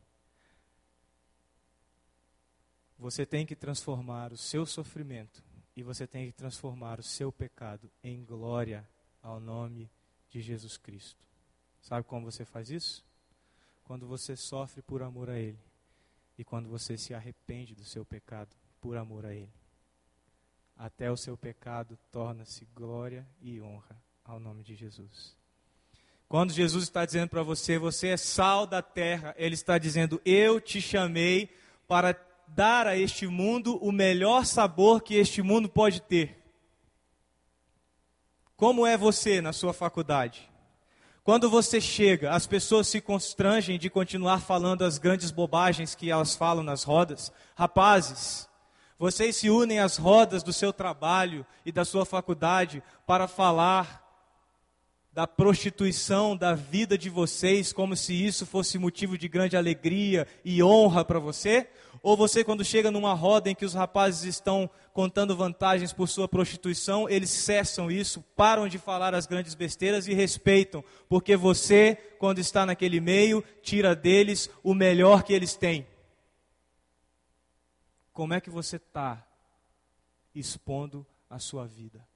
[2.96, 5.42] você tem que transformar o seu sofrimento
[5.74, 8.88] e você tem que transformar o seu pecado em glória
[9.20, 9.90] ao nome
[10.30, 11.26] de Jesus Cristo.
[11.82, 13.04] Sabe como você faz isso?
[13.84, 15.67] Quando você sofre por amor a Ele
[16.38, 19.52] e quando você se arrepende do seu pecado por amor a Ele.
[20.76, 25.36] Até o seu pecado torna-se glória e honra ao nome de Jesus.
[26.28, 30.60] Quando Jesus está dizendo para você, você é sal da terra, Ele está dizendo, eu
[30.60, 31.50] te chamei
[31.88, 32.14] para
[32.46, 36.38] dar a este mundo o melhor sabor que este mundo pode ter.
[38.56, 40.48] Como é você na sua faculdade?
[41.28, 46.34] Quando você chega, as pessoas se constrangem de continuar falando as grandes bobagens que elas
[46.34, 47.30] falam nas rodas.
[47.54, 48.48] Rapazes,
[48.98, 54.02] vocês se unem às rodas do seu trabalho e da sua faculdade para falar
[55.12, 60.62] da prostituição da vida de vocês, como se isso fosse motivo de grande alegria e
[60.62, 61.68] honra para você?
[62.02, 66.28] Ou você, quando chega numa roda em que os rapazes estão contando vantagens por sua
[66.28, 72.38] prostituição, eles cessam isso, param de falar as grandes besteiras e respeitam, porque você, quando
[72.38, 75.86] está naquele meio, tira deles o melhor que eles têm.
[78.12, 79.24] Como é que você está
[80.34, 82.06] expondo a sua vida?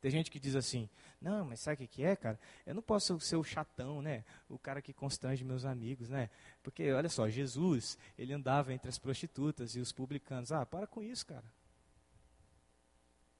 [0.00, 0.88] Tem gente que diz assim:
[1.24, 2.38] não, mas sabe o que é, cara?
[2.66, 4.24] Eu não posso ser o chatão, né?
[4.46, 6.28] O cara que constrange meus amigos, né?
[6.62, 10.52] Porque, olha só, Jesus, ele andava entre as prostitutas e os publicanos.
[10.52, 11.44] Ah, para com isso, cara.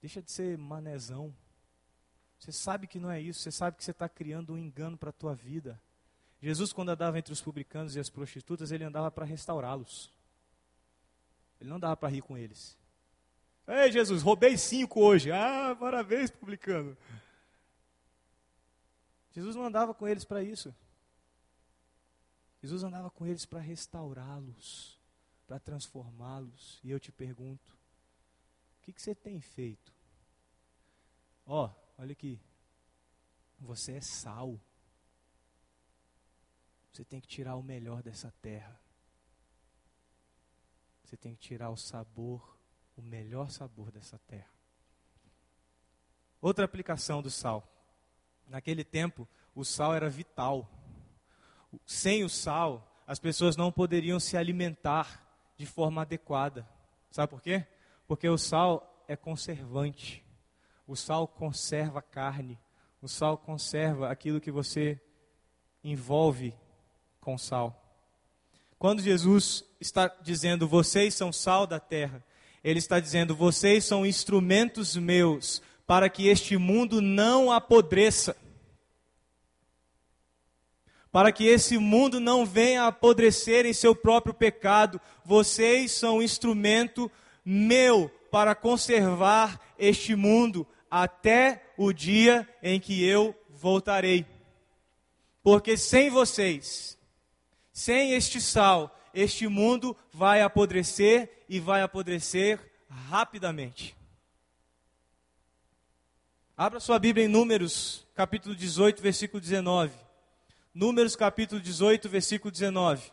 [0.01, 1.35] Deixa de ser manezão.
[2.39, 3.41] Você sabe que não é isso.
[3.41, 5.79] Você sabe que você está criando um engano para a tua vida.
[6.41, 10.11] Jesus, quando andava entre os publicanos e as prostitutas, ele andava para restaurá-los.
[11.61, 12.77] Ele não andava para rir com eles.
[13.67, 15.31] Ei, Jesus, roubei cinco hoje.
[15.33, 16.97] Ah, parabéns, publicano.
[19.35, 20.75] Jesus não andava com eles para isso.
[22.63, 24.99] Jesus andava com eles para restaurá-los,
[25.47, 26.81] para transformá-los.
[26.83, 27.77] E eu te pergunto:
[28.79, 29.93] o que, que você tem feito?
[31.45, 32.41] Ó, oh, olha aqui.
[33.61, 34.59] Você é sal.
[36.93, 38.81] Você tem que tirar o melhor dessa terra.
[41.03, 42.55] Você tem que tirar o sabor
[42.97, 44.53] o melhor sabor dessa terra.
[46.41, 47.69] Outra aplicação do sal.
[48.49, 50.69] Naquele tempo, o sal era vital.
[51.87, 55.23] Sem o sal, as pessoas não poderiam se alimentar
[55.57, 56.69] de forma adequada.
[57.11, 57.67] Sabe por quê?
[58.07, 60.25] Porque o sal é conservante.
[60.87, 62.59] O sal conserva a carne.
[63.01, 65.01] O sal conserva aquilo que você
[65.83, 66.55] envolve
[67.21, 67.81] com sal.
[68.79, 72.25] Quando Jesus está dizendo, vocês são sal da terra,
[72.63, 78.37] ele está dizendo: vocês são instrumentos meus para que este mundo não apodreça.
[81.13, 87.11] Para que esse mundo não venha a apodrecer em seu próprio pecado, vocês são instrumento
[87.45, 94.27] meu para conservar este mundo até o dia em que eu voltarei.
[95.43, 96.99] Porque sem vocês,
[97.73, 102.59] sem este sal, este mundo vai apodrecer e vai apodrecer
[103.09, 103.95] rapidamente.
[106.57, 109.93] Abra sua Bíblia em Números, capítulo 18, versículo 19.
[110.73, 113.11] Números, capítulo 18, versículo 19.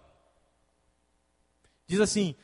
[1.87, 2.35] Diz assim: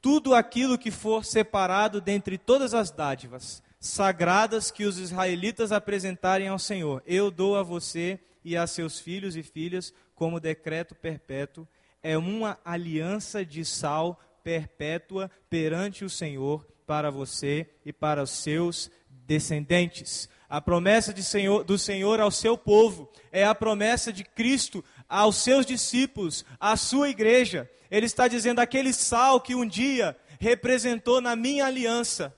[0.00, 6.58] Tudo aquilo que for separado dentre todas as dádivas sagradas que os israelitas apresentarem ao
[6.58, 11.66] Senhor, eu dou a você e a seus filhos e filhas como decreto perpétuo
[12.00, 18.88] é uma aliança de sal perpétua perante o Senhor para você e para os seus
[19.10, 20.28] descendentes.
[20.54, 25.66] A promessa Senhor, do Senhor ao seu povo é a promessa de Cristo aos seus
[25.66, 27.68] discípulos, à sua igreja.
[27.90, 32.32] Ele está dizendo: aquele sal que um dia representou na minha aliança,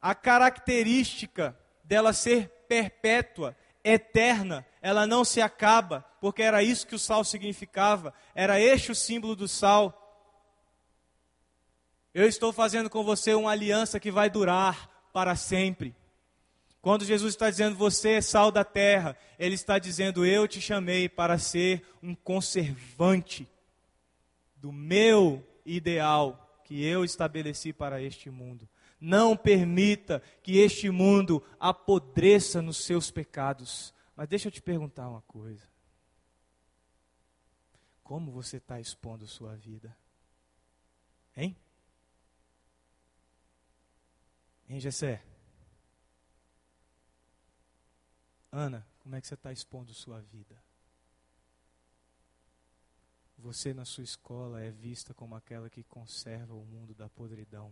[0.00, 6.98] a característica dela ser perpétua, eterna, ela não se acaba, porque era isso que o
[6.98, 9.98] sal significava, era este o símbolo do sal.
[12.14, 15.94] Eu estou fazendo com você uma aliança que vai durar para sempre.
[16.80, 21.08] Quando Jesus está dizendo você é sal da terra, ele está dizendo eu te chamei
[21.08, 23.48] para ser um conservante
[24.56, 28.68] do meu ideal que eu estabeleci para este mundo.
[29.00, 33.92] Não permita que este mundo apodreça nos seus pecados.
[34.16, 35.68] Mas deixa eu te perguntar uma coisa.
[38.02, 39.96] Como você está expondo sua vida?
[41.36, 41.56] Hein?
[44.72, 45.22] Hein, Gessé?
[48.50, 50.56] Ana, como é que você está expondo sua vida?
[53.36, 57.70] Você na sua escola é vista como aquela que conserva o mundo da podridão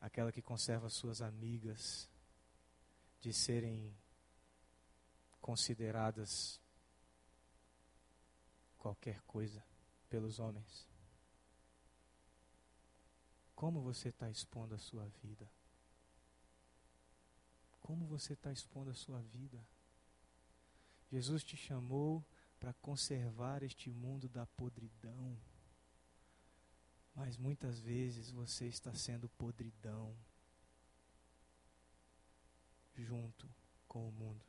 [0.00, 2.08] aquela que conserva suas amigas
[3.20, 3.92] de serem
[5.40, 6.60] consideradas
[8.78, 9.64] qualquer coisa
[10.08, 10.86] pelos homens.
[13.60, 15.48] Como você está expondo a sua vida?
[17.88, 19.66] como você está expondo a sua vida.
[21.10, 22.22] Jesus te chamou
[22.60, 25.34] para conservar este mundo da podridão.
[27.14, 30.14] Mas muitas vezes você está sendo podridão
[32.94, 33.48] junto
[33.88, 34.44] com o mundo.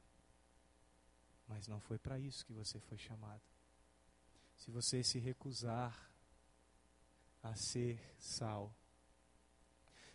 [1.48, 3.42] Mas não foi para isso que você foi chamado.
[4.58, 6.12] Se você se recusar
[7.42, 8.76] a ser sal,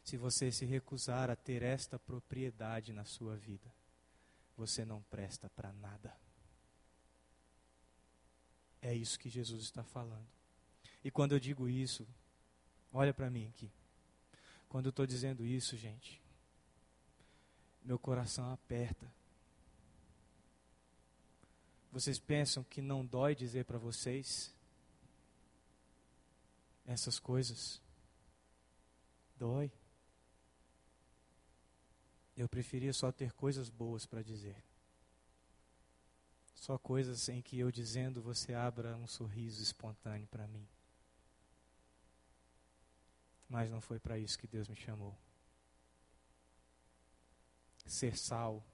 [0.05, 3.73] se você se recusar a ter esta propriedade na sua vida,
[4.55, 6.15] você não presta para nada.
[8.83, 10.29] É isso que Jesus está falando.
[11.03, 12.07] E quando eu digo isso,
[12.93, 13.73] olha para mim aqui.
[14.69, 16.21] Quando eu estou dizendo isso, gente,
[17.83, 19.11] meu coração aperta.
[21.91, 24.55] Vocês pensam que não dói dizer para vocês
[26.85, 27.81] essas coisas?
[29.39, 29.73] Dói.
[32.37, 34.57] Eu preferia só ter coisas boas para dizer.
[36.55, 40.67] Só coisas em que eu dizendo você abra um sorriso espontâneo para mim.
[43.49, 45.17] Mas não foi para isso que Deus me chamou.
[47.87, 48.65] Ser sal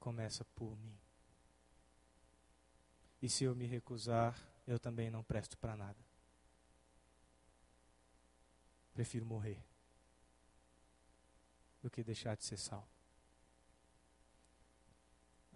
[0.00, 0.98] começa por mim.
[3.20, 4.36] E se eu me recusar,
[4.66, 5.98] eu também não presto para nada.
[8.94, 9.62] Prefiro morrer
[11.82, 12.88] do que deixar de ser sal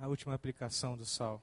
[0.03, 1.41] a última aplicação do sal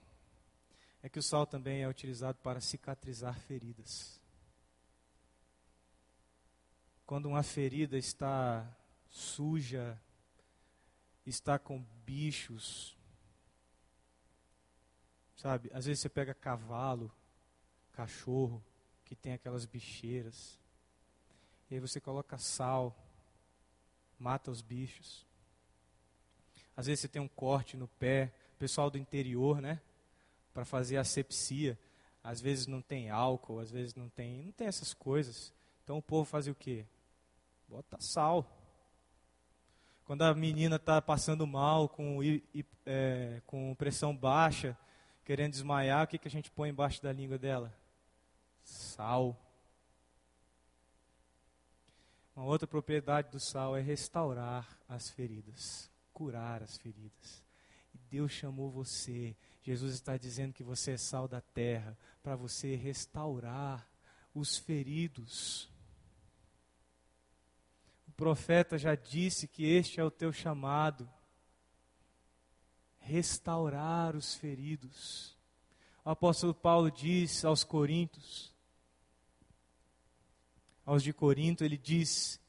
[1.01, 4.19] é que o sal também é utilizado para cicatrizar feridas.
[7.05, 8.69] Quando uma ferida está
[9.09, 9.97] suja,
[11.25, 12.97] está com bichos,
[15.38, 15.71] sabe?
[15.73, 17.09] Às vezes você pega cavalo,
[17.93, 18.61] cachorro,
[19.05, 20.59] que tem aquelas bicheiras,
[21.71, 22.93] e aí você coloca sal,
[24.20, 25.26] mata os bichos.
[26.76, 29.80] Às vezes você tem um corte no pé, pessoal do interior, né?
[30.53, 31.78] Para fazer asepsia.
[32.24, 35.53] Às vezes não tem álcool, às vezes não tem, não tem essas coisas.
[35.84, 36.86] Então o povo fazia o quê?
[37.67, 38.45] Bota sal.
[40.05, 42.20] Quando a menina está passando mal, com,
[42.86, 44.78] é, com pressão baixa,
[45.24, 47.74] querendo desmaiar, o que, que a gente põe embaixo da língua dela?
[48.63, 49.38] Sal.
[52.40, 57.44] Uma outra propriedade do sal é restaurar as feridas, curar as feridas.
[58.10, 59.36] Deus chamou você.
[59.62, 63.86] Jesus está dizendo que você é sal da terra para você restaurar
[64.34, 65.70] os feridos.
[68.08, 71.10] O profeta já disse que este é o teu chamado
[73.00, 75.38] restaurar os feridos.
[76.06, 78.49] O apóstolo Paulo diz aos Coríntios,
[80.90, 82.40] aos de Corinto, ele diz: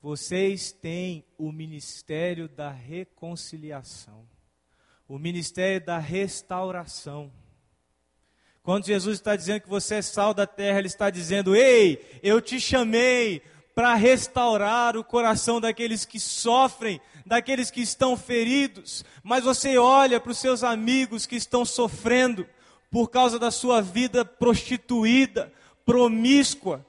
[0.00, 4.26] Vocês têm o ministério da reconciliação
[5.12, 7.30] o ministério da restauração.
[8.62, 12.40] Quando Jesus está dizendo que você é sal da terra, Ele está dizendo: Ei, eu
[12.40, 13.42] te chamei
[13.74, 20.32] para restaurar o coração daqueles que sofrem, daqueles que estão feridos, mas você olha para
[20.32, 22.46] os seus amigos que estão sofrendo
[22.90, 25.52] por causa da sua vida prostituída,
[25.84, 26.86] promíscua,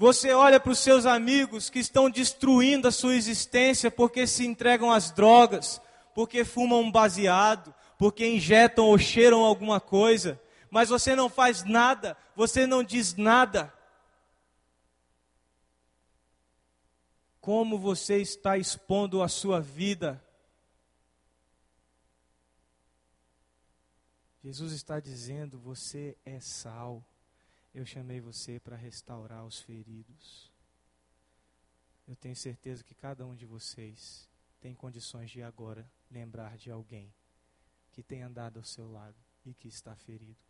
[0.00, 4.90] você olha para os seus amigos que estão destruindo a sua existência porque se entregam
[4.90, 5.78] às drogas,
[6.14, 10.40] porque fumam um baseado, porque injetam ou cheiram alguma coisa,
[10.70, 13.70] mas você não faz nada, você não diz nada.
[17.38, 20.24] Como você está expondo a sua vida?
[24.42, 27.04] Jesus está dizendo: você é sal.
[27.72, 30.50] Eu chamei você para restaurar os feridos.
[32.06, 34.28] Eu tenho certeza que cada um de vocês
[34.60, 37.12] tem condições de agora lembrar de alguém
[37.92, 40.40] que tem andado ao seu lado e que está ferido.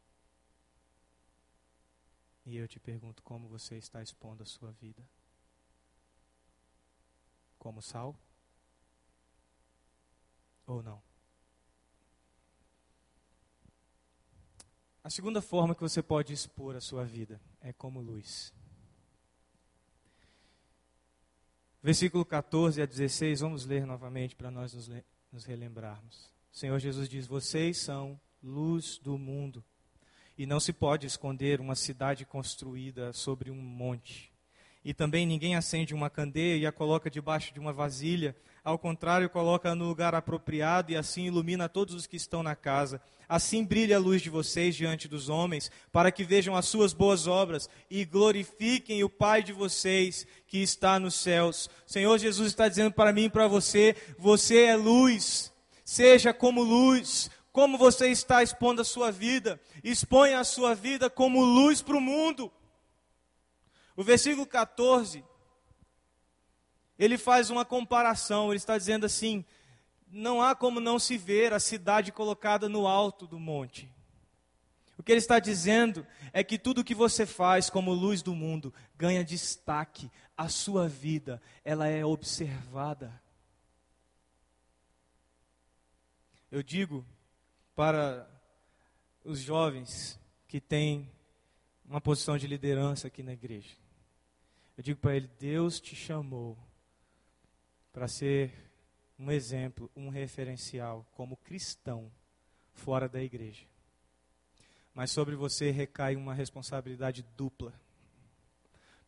[2.46, 5.06] E eu te pergunto como você está expondo a sua vida.
[7.58, 8.16] Como sal?
[10.66, 11.09] Ou não?
[15.02, 18.52] A segunda forma que você pode expor a sua vida é como luz.
[21.82, 24.90] Versículo 14 a 16, vamos ler novamente para nós nos,
[25.32, 26.30] nos relembrarmos.
[26.52, 29.64] O Senhor Jesus diz: Vocês são luz do mundo,
[30.36, 34.30] e não se pode esconder uma cidade construída sobre um monte.
[34.84, 39.30] E também ninguém acende uma candeia e a coloca debaixo de uma vasilha, Ao contrário,
[39.30, 43.00] coloca no lugar apropriado e assim ilumina todos os que estão na casa.
[43.28, 47.26] Assim brilha a luz de vocês diante dos homens, para que vejam as suas boas
[47.26, 51.70] obras e glorifiquem o Pai de vocês que está nos céus.
[51.86, 55.52] O Senhor Jesus está dizendo para mim e para você: você é luz,
[55.84, 57.30] seja como luz.
[57.52, 59.60] Como você está expondo a sua vida?
[59.82, 62.50] Exponha a sua vida como luz para o mundo.
[63.96, 65.24] O versículo 14
[67.00, 69.42] ele faz uma comparação, ele está dizendo assim:
[70.12, 73.90] não há como não se ver a cidade colocada no alto do monte.
[74.98, 78.72] O que ele está dizendo é que tudo que você faz como luz do mundo
[78.98, 83.18] ganha destaque, a sua vida, ela é observada.
[86.50, 87.06] Eu digo
[87.74, 88.28] para
[89.24, 91.10] os jovens que têm
[91.82, 93.74] uma posição de liderança aqui na igreja.
[94.76, 96.58] Eu digo para ele: Deus te chamou
[97.92, 98.52] para ser
[99.18, 102.10] um exemplo, um referencial como cristão
[102.72, 103.66] fora da igreja.
[104.94, 107.72] Mas sobre você recai uma responsabilidade dupla.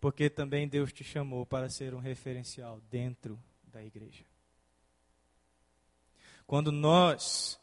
[0.01, 4.25] Porque também Deus te chamou para ser um referencial dentro da igreja.
[6.47, 7.59] Quando nós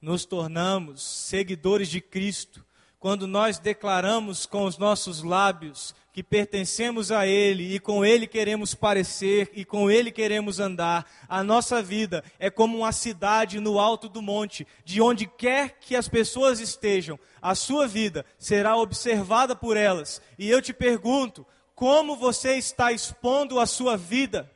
[0.00, 2.64] nos tornamos seguidores de Cristo,
[2.98, 8.74] quando nós declaramos com os nossos lábios que pertencemos a Ele e com Ele queremos
[8.74, 14.08] parecer e com Ele queremos andar, a nossa vida é como uma cidade no alto
[14.08, 19.76] do monte, de onde quer que as pessoas estejam, a sua vida será observada por
[19.76, 20.20] elas.
[20.38, 24.50] E eu te pergunto, como você está expondo a sua vida?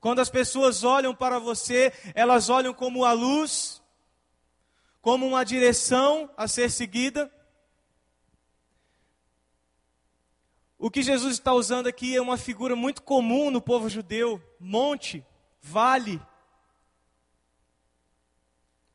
[0.00, 3.80] Quando as pessoas olham para você, elas olham como a luz
[5.02, 7.30] como uma direção a ser seguida.
[10.82, 15.24] O que Jesus está usando aqui é uma figura muito comum no povo judeu: monte,
[15.60, 16.20] vale.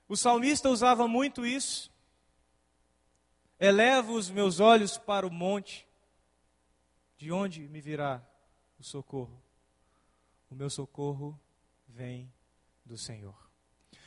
[0.05, 1.89] O salmista usava muito isso.
[3.57, 5.87] Elevo os meus olhos para o monte,
[7.17, 8.21] de onde me virá
[8.77, 9.41] o socorro?
[10.51, 11.39] O meu socorro
[11.87, 12.29] vem
[12.85, 13.49] do Senhor.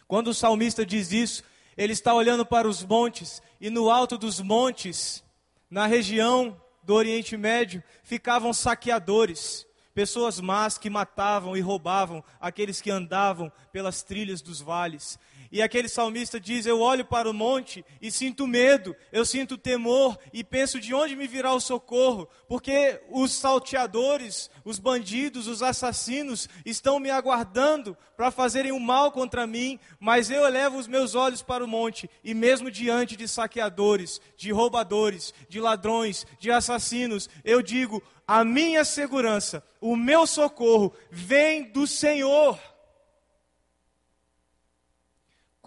[0.07, 1.43] Quando o salmista diz isso,
[1.79, 5.25] ele está olhando para os montes, e no alto dos montes,
[5.71, 6.61] na região
[6.91, 9.65] do Oriente Médio, ficavam saqueadores,
[9.95, 15.17] pessoas más que matavam e roubavam aqueles que andavam pelas trilhas dos vales.
[15.53, 20.17] E aquele salmista diz: Eu olho para o monte e sinto medo, eu sinto temor
[20.33, 26.49] e penso de onde me virá o socorro, porque os salteadores, os bandidos, os assassinos
[26.65, 31.43] estão me aguardando para fazerem o mal contra mim, mas eu elevo os meus olhos
[31.43, 37.61] para o monte e, mesmo diante de saqueadores, de roubadores, de ladrões, de assassinos, eu
[37.61, 42.57] digo: A minha segurança, o meu socorro vem do Senhor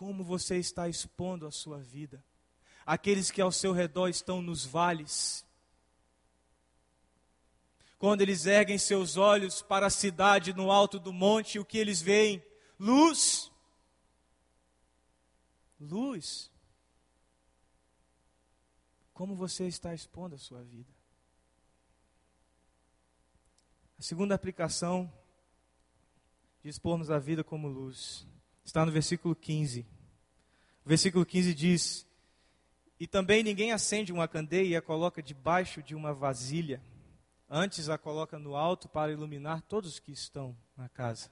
[0.03, 2.21] como você está expondo a sua vida.
[2.85, 5.45] Aqueles que ao seu redor estão nos vales.
[7.97, 12.01] Quando eles erguem seus olhos para a cidade no alto do monte, o que eles
[12.01, 12.43] veem?
[12.77, 13.49] Luz.
[15.79, 16.51] Luz.
[19.13, 20.91] Como você está expondo a sua vida?
[23.97, 25.09] A segunda aplicação
[26.61, 28.27] de expormos a vida como luz
[28.65, 29.92] está no versículo 15.
[30.85, 32.05] O versículo 15 diz:
[32.99, 36.81] E também ninguém acende uma candeia e a coloca debaixo de uma vasilha,
[37.49, 41.31] antes a coloca no alto para iluminar todos que estão na casa.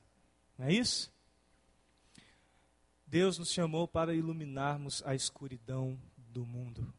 [0.58, 1.12] Não é isso?
[3.06, 6.94] Deus nos chamou para iluminarmos a escuridão do mundo.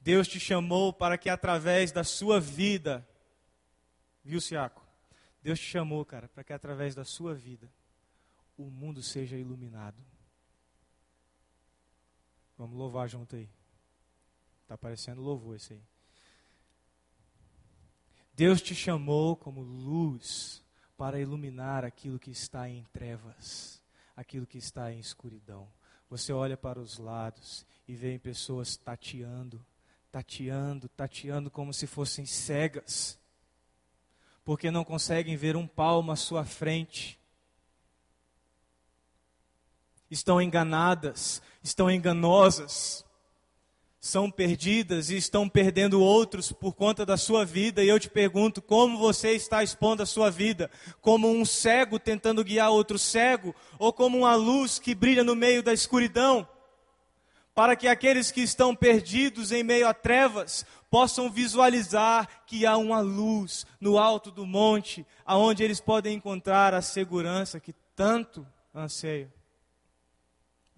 [0.00, 3.06] Deus te chamou para que através da sua vida,
[4.24, 4.84] viu, Siaco?
[5.40, 7.70] Deus te chamou, cara, para que através da sua vida
[8.56, 9.96] o mundo seja iluminado.
[12.56, 13.48] Vamos louvar junto aí.
[14.62, 15.82] Está parecendo louvor esse aí.
[18.34, 20.62] Deus te chamou como luz
[20.96, 23.82] para iluminar aquilo que está em trevas,
[24.16, 25.68] aquilo que está em escuridão.
[26.08, 29.64] Você olha para os lados e vê pessoas tateando,
[30.10, 33.18] tateando, tateando como se fossem cegas
[34.44, 37.18] porque não conseguem ver um palmo à sua frente.
[40.12, 43.02] Estão enganadas, estão enganosas,
[43.98, 47.82] são perdidas e estão perdendo outros por conta da sua vida.
[47.82, 50.70] E eu te pergunto: como você está expondo a sua vida?
[51.00, 53.54] Como um cego tentando guiar outro cego?
[53.78, 56.46] Ou como uma luz que brilha no meio da escuridão?
[57.54, 63.00] Para que aqueles que estão perdidos em meio a trevas possam visualizar que há uma
[63.00, 69.30] luz no alto do monte, aonde eles podem encontrar a segurança que tanto anseiam.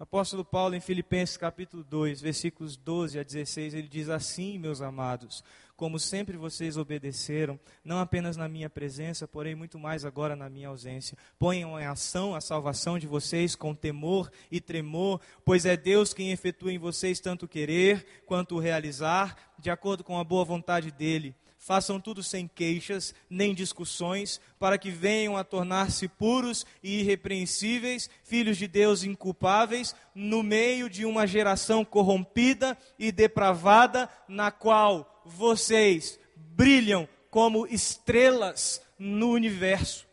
[0.05, 5.43] Apóstolo Paulo, em Filipenses capítulo 2, versículos 12 a 16, ele diz assim, meus amados,
[5.75, 10.67] como sempre vocês obedeceram, não apenas na minha presença, porém muito mais agora na minha
[10.67, 11.17] ausência.
[11.39, 16.31] Ponham em ação a salvação de vocês com temor e tremor, pois é Deus quem
[16.31, 21.35] efetua em vocês tanto querer quanto realizar, de acordo com a boa vontade dele
[21.65, 28.57] façam tudo sem queixas nem discussões, para que venham a tornar-se puros e irrepreensíveis, filhos
[28.57, 37.09] de Deus inculpáveis, no meio de uma geração corrompida e depravada, na qual vocês brilham
[37.31, 40.05] como estrelas no universo.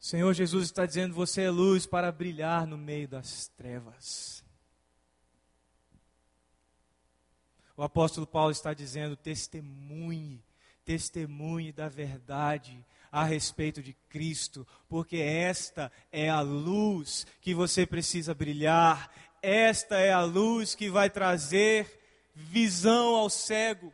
[0.00, 4.35] O Senhor Jesus está dizendo: você é luz para brilhar no meio das trevas.
[7.76, 10.42] O apóstolo Paulo está dizendo: testemunhe,
[10.84, 18.34] testemunhe da verdade a respeito de Cristo, porque esta é a luz que você precisa
[18.34, 19.12] brilhar,
[19.42, 22.00] esta é a luz que vai trazer
[22.34, 23.92] visão ao cego,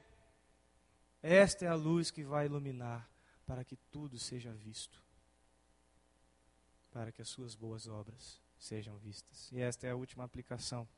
[1.22, 3.08] esta é a luz que vai iluminar
[3.46, 5.00] para que tudo seja visto,
[6.90, 9.50] para que as suas boas obras sejam vistas.
[9.52, 10.88] E esta é a última aplicação.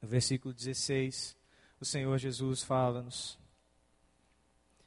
[0.00, 1.36] No versículo 16
[1.82, 3.36] o Senhor Jesus fala-nos.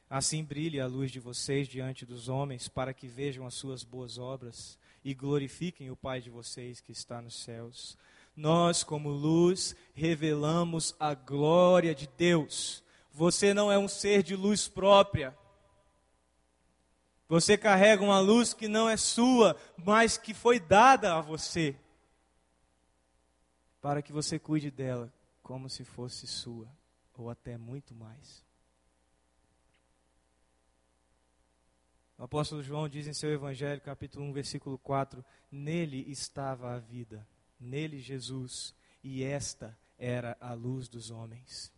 [0.08, 4.16] Assim brilhe a luz de vocês diante dos homens, para que vejam as suas boas
[4.16, 7.98] obras e glorifiquem o Pai de vocês que está nos céus.
[8.34, 12.82] Nós, como luz, revelamos a glória de Deus.
[13.12, 15.36] Você não é um ser de luz própria.
[17.28, 21.76] Você carrega uma luz que não é sua, mas que foi dada a você,
[23.82, 26.75] para que você cuide dela como se fosse sua
[27.16, 28.44] ou até muito mais.
[32.18, 37.26] O apóstolo João diz em seu Evangelho, capítulo 1, versículo 4: Nele estava a vida,
[37.60, 41.72] nele Jesus, e esta era a luz dos homens.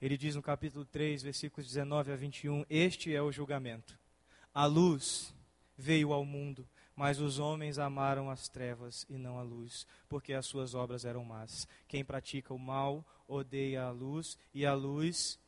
[0.00, 3.98] Ele diz no capítulo 3, versículos 19 a 21, Este é o julgamento.
[4.52, 5.34] A luz
[5.76, 10.46] veio ao mundo, mas os homens amaram as trevas e não a luz, porque as
[10.46, 11.68] suas obras eram más.
[11.86, 15.38] Quem pratica o mal odeia a luz, e a luz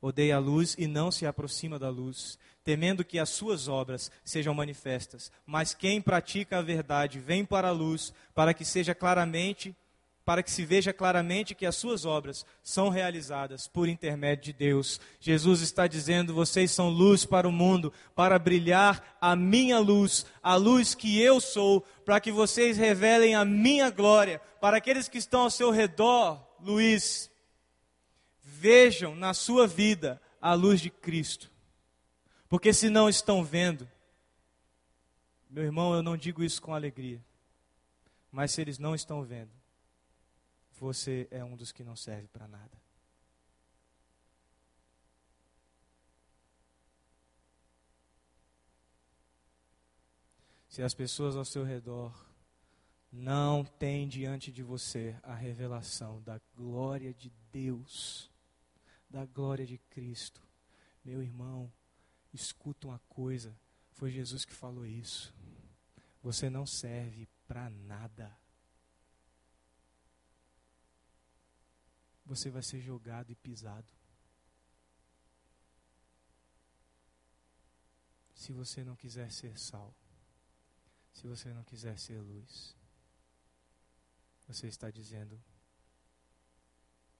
[0.00, 4.54] odeia a luz e não se aproxima da luz, temendo que as suas obras sejam
[4.54, 5.32] manifestas.
[5.44, 9.74] Mas quem pratica a verdade vem para a luz, para que seja claramente
[10.26, 15.00] para que se veja claramente que as suas obras são realizadas por intermédio de Deus.
[15.20, 20.56] Jesus está dizendo: vocês são luz para o mundo, para brilhar a minha luz, a
[20.56, 25.42] luz que eu sou, para que vocês revelem a minha glória, para aqueles que estão
[25.42, 27.30] ao seu redor, Luiz,
[28.42, 31.50] vejam na sua vida a luz de Cristo.
[32.48, 33.88] Porque se não estão vendo,
[35.50, 37.24] meu irmão, eu não digo isso com alegria,
[38.30, 39.50] mas se eles não estão vendo,
[40.78, 42.70] você é um dos que não serve para nada.
[50.68, 52.25] Se as pessoas ao seu redor
[53.10, 58.30] não têm diante de você a revelação da glória de Deus,
[59.08, 60.42] da glória de Cristo,
[61.04, 61.72] meu irmão,
[62.32, 63.56] escuta uma coisa,
[63.92, 65.34] foi Jesus que falou isso.
[66.22, 68.36] Você não serve para nada.
[72.26, 73.86] você vai ser jogado e pisado.
[78.34, 79.94] Se você não quiser ser sal,
[81.12, 82.75] se você não quiser ser luz,
[84.46, 85.42] você está dizendo: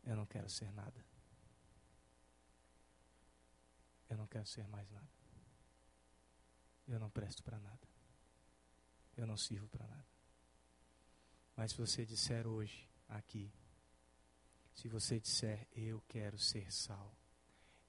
[0.04, 1.04] Eu não quero ser nada.
[4.08, 5.08] Eu não quero ser mais nada.
[6.86, 7.88] Eu não presto para nada.
[9.16, 10.06] Eu não sirvo para nada.
[11.56, 13.52] Mas se você disser hoje, aqui,
[14.74, 17.16] se você disser, eu quero ser sal,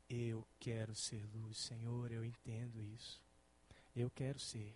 [0.09, 3.21] eu quero ser luz, Senhor, eu entendo isso.
[3.93, 4.73] Eu quero ser,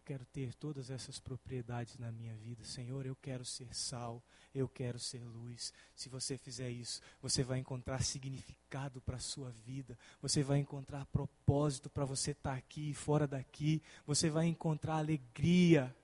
[0.00, 2.64] eu quero ter todas essas propriedades na minha vida.
[2.64, 4.22] Senhor, eu quero ser sal,
[4.54, 5.74] eu quero ser luz.
[5.94, 9.98] Se você fizer isso, você vai encontrar significado para a sua vida.
[10.22, 13.82] Você vai encontrar propósito para você estar tá aqui e fora daqui.
[14.06, 15.94] Você vai encontrar alegria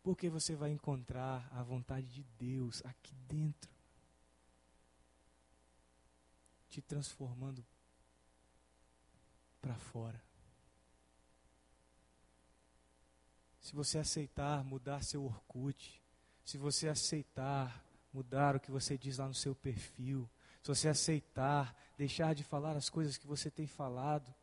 [0.00, 3.70] porque você vai encontrar a vontade de Deus aqui dentro,
[6.68, 7.64] te transformando
[9.60, 10.31] para fora.
[13.62, 16.02] Se você aceitar mudar seu Orkut,
[16.44, 17.82] se você aceitar
[18.12, 20.28] mudar o que você diz lá no seu perfil,
[20.62, 24.34] se você aceitar deixar de falar as coisas que você tem falado,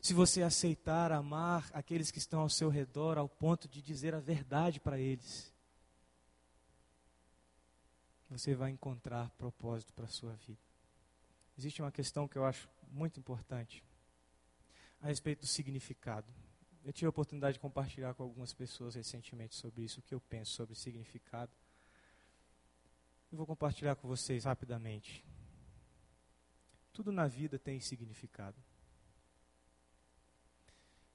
[0.00, 4.20] se você aceitar amar aqueles que estão ao seu redor ao ponto de dizer a
[4.20, 5.52] verdade para eles,
[8.30, 10.60] você vai encontrar propósito para a sua vida.
[11.58, 13.82] Existe uma questão que eu acho muito importante
[15.00, 16.26] a respeito do significado.
[16.84, 20.20] Eu tive a oportunidade de compartilhar com algumas pessoas recentemente sobre isso, o que eu
[20.20, 21.50] penso sobre significado.
[23.32, 25.24] Eu vou compartilhar com vocês rapidamente.
[26.92, 28.56] Tudo na vida tem significado.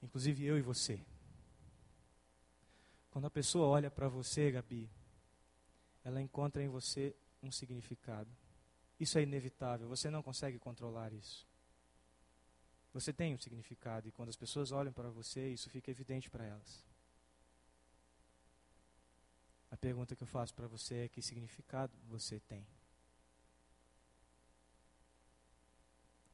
[0.02, 1.00] Inclusive eu e você.
[3.12, 4.90] Quando a pessoa olha para você, Gabi,
[6.04, 8.30] ela encontra em você um significado.
[9.00, 11.49] Isso é inevitável, você não consegue controlar isso.
[12.94, 16.46] Você tem um significado e quando as pessoas olham para você, isso fica evidente para
[16.46, 16.84] elas.
[19.72, 22.66] A pergunta que eu faço para você é: que significado você tem?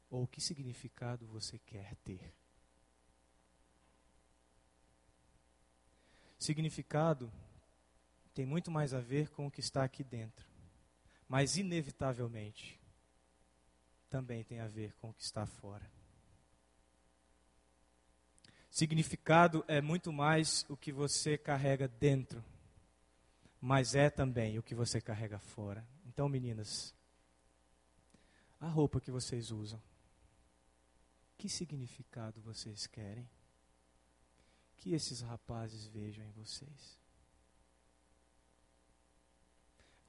[0.09, 2.33] Ou que significado você quer ter?
[6.39, 7.31] Significado
[8.33, 10.47] tem muito mais a ver com o que está aqui dentro,
[11.27, 12.79] mas inevitavelmente
[14.09, 15.89] também tem a ver com o que está fora.
[18.75, 22.43] Significado é muito mais o que você carrega dentro,
[23.61, 25.87] mas é também o que você carrega fora.
[26.05, 26.93] Então, meninas,
[28.59, 29.81] a roupa que vocês usam,
[31.37, 33.29] que significado vocês querem?
[34.75, 36.99] Que esses rapazes vejam em vocês.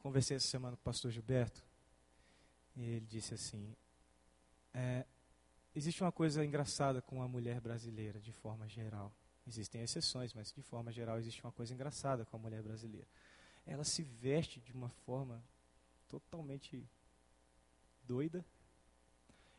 [0.01, 1.65] Conversei essa semana com o pastor Gilberto,
[2.75, 3.77] e ele disse assim:
[4.75, 5.07] é,
[5.77, 9.13] Existe uma coisa engraçada com a mulher brasileira, de forma geral.
[9.47, 13.07] Existem exceções, mas de forma geral existe uma coisa engraçada com a mulher brasileira.
[13.67, 15.45] Ela se veste de uma forma
[16.09, 16.83] totalmente
[18.05, 18.43] doida.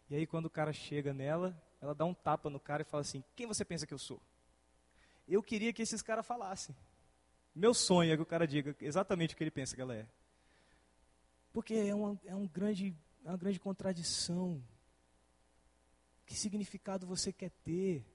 [0.09, 3.01] E aí quando o cara chega nela, ela dá um tapa no cara e fala
[3.01, 4.19] assim: "Quem você pensa que eu sou?"
[5.27, 6.75] Eu queria que esses caras falassem.
[7.53, 10.07] Meu sonho é que o cara diga exatamente o que ele pensa que ela é.
[11.53, 14.59] Porque é uma, é um grande, é uma grande contradição
[16.27, 18.05] que significado você quer ter?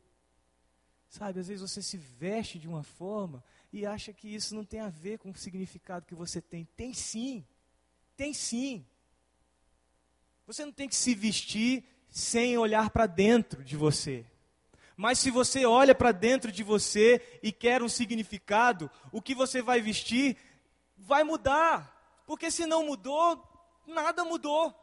[1.08, 3.42] Sabe, às vezes você se veste de uma forma
[3.72, 6.66] e acha que isso não tem a ver com o significado que você tem.
[6.76, 7.44] Tem sim.
[8.14, 8.86] Tem sim.
[10.46, 14.26] Você não tem que se vestir sem olhar para dentro de você.
[14.94, 19.62] Mas se você olha para dentro de você e quer um significado, o que você
[19.62, 20.36] vai vestir
[20.98, 22.22] vai mudar.
[22.26, 23.42] Porque se não mudou,
[23.86, 24.81] nada mudou.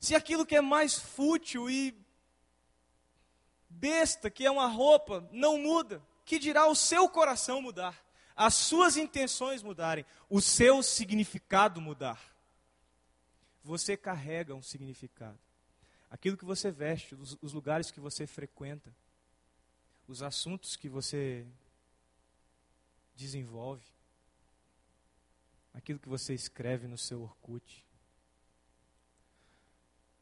[0.00, 1.94] Se aquilo que é mais fútil e
[3.68, 8.02] besta, que é uma roupa, não muda, que dirá o seu coração mudar,
[8.34, 12.18] as suas intenções mudarem, o seu significado mudar?
[13.62, 15.38] Você carrega um significado.
[16.10, 18.90] Aquilo que você veste, os, os lugares que você frequenta,
[20.08, 21.46] os assuntos que você
[23.14, 23.84] desenvolve,
[25.74, 27.84] aquilo que você escreve no seu Orkut,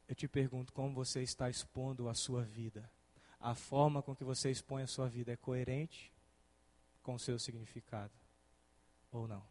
[0.09, 2.91] eu te pergunto como você está expondo a sua vida.
[3.39, 6.11] A forma com que você expõe a sua vida é coerente
[7.03, 8.13] com o seu significado
[9.13, 9.43] ou não?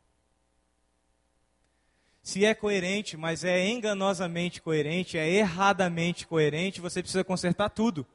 [2.23, 8.05] Se é coerente, mas é enganosamente coerente, é erradamente coerente, você precisa consertar tudo,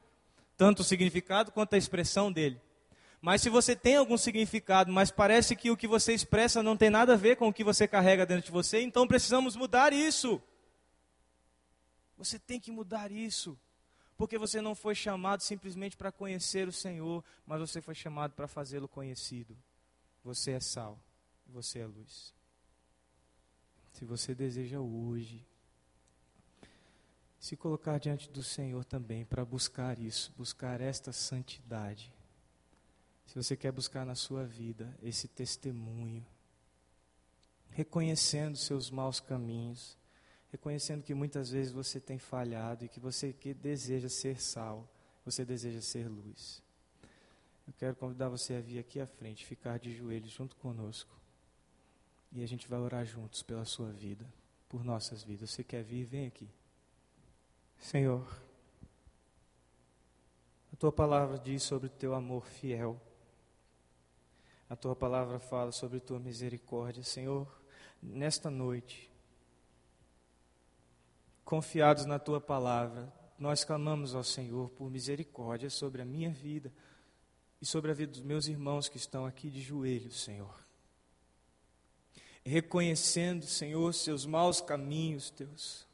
[0.55, 2.61] tanto o significado quanto a expressão dele.
[3.23, 6.91] Mas se você tem algum significado, mas parece que o que você expressa não tem
[6.91, 10.43] nada a ver com o que você carrega dentro de você, então precisamos mudar isso.
[12.25, 13.59] Você tem que mudar isso.
[14.17, 18.47] Porque você não foi chamado simplesmente para conhecer o Senhor, mas você foi chamado para
[18.47, 19.57] fazê-lo conhecido.
[20.23, 21.01] Você é sal,
[21.47, 22.33] você é luz.
[23.93, 25.45] Se você deseja hoje
[27.41, 32.13] se colocar diante do Senhor também para buscar isso, buscar esta santidade.
[33.27, 36.25] Se você quer buscar na sua vida esse testemunho,
[37.71, 39.99] reconhecendo seus maus caminhos,
[40.53, 44.87] reconhecendo que muitas vezes você tem falhado e que você que deseja ser sal,
[45.25, 46.63] você deseja ser luz.
[47.67, 51.11] Eu quero convidar você a vir aqui à frente, ficar de joelhos junto conosco.
[52.31, 54.27] E a gente vai orar juntos pela sua vida,
[54.69, 55.51] por nossas vidas.
[55.51, 56.05] Você quer vir?
[56.05, 56.49] Vem aqui.
[57.79, 58.27] Senhor,
[60.73, 63.01] a tua palavra diz sobre o teu amor fiel.
[64.69, 67.03] A tua palavra fala sobre tua misericórdia.
[67.03, 67.47] Senhor,
[68.03, 69.12] nesta noite,
[71.45, 76.73] confiados na tua palavra, nós clamamos ao Senhor por misericórdia sobre a minha vida,
[77.63, 80.53] e sobre a vida dos meus irmãos que estão aqui de joelhos, Senhor.
[82.45, 85.87] Reconhecendo, Senhor, seus maus caminhos, Deus.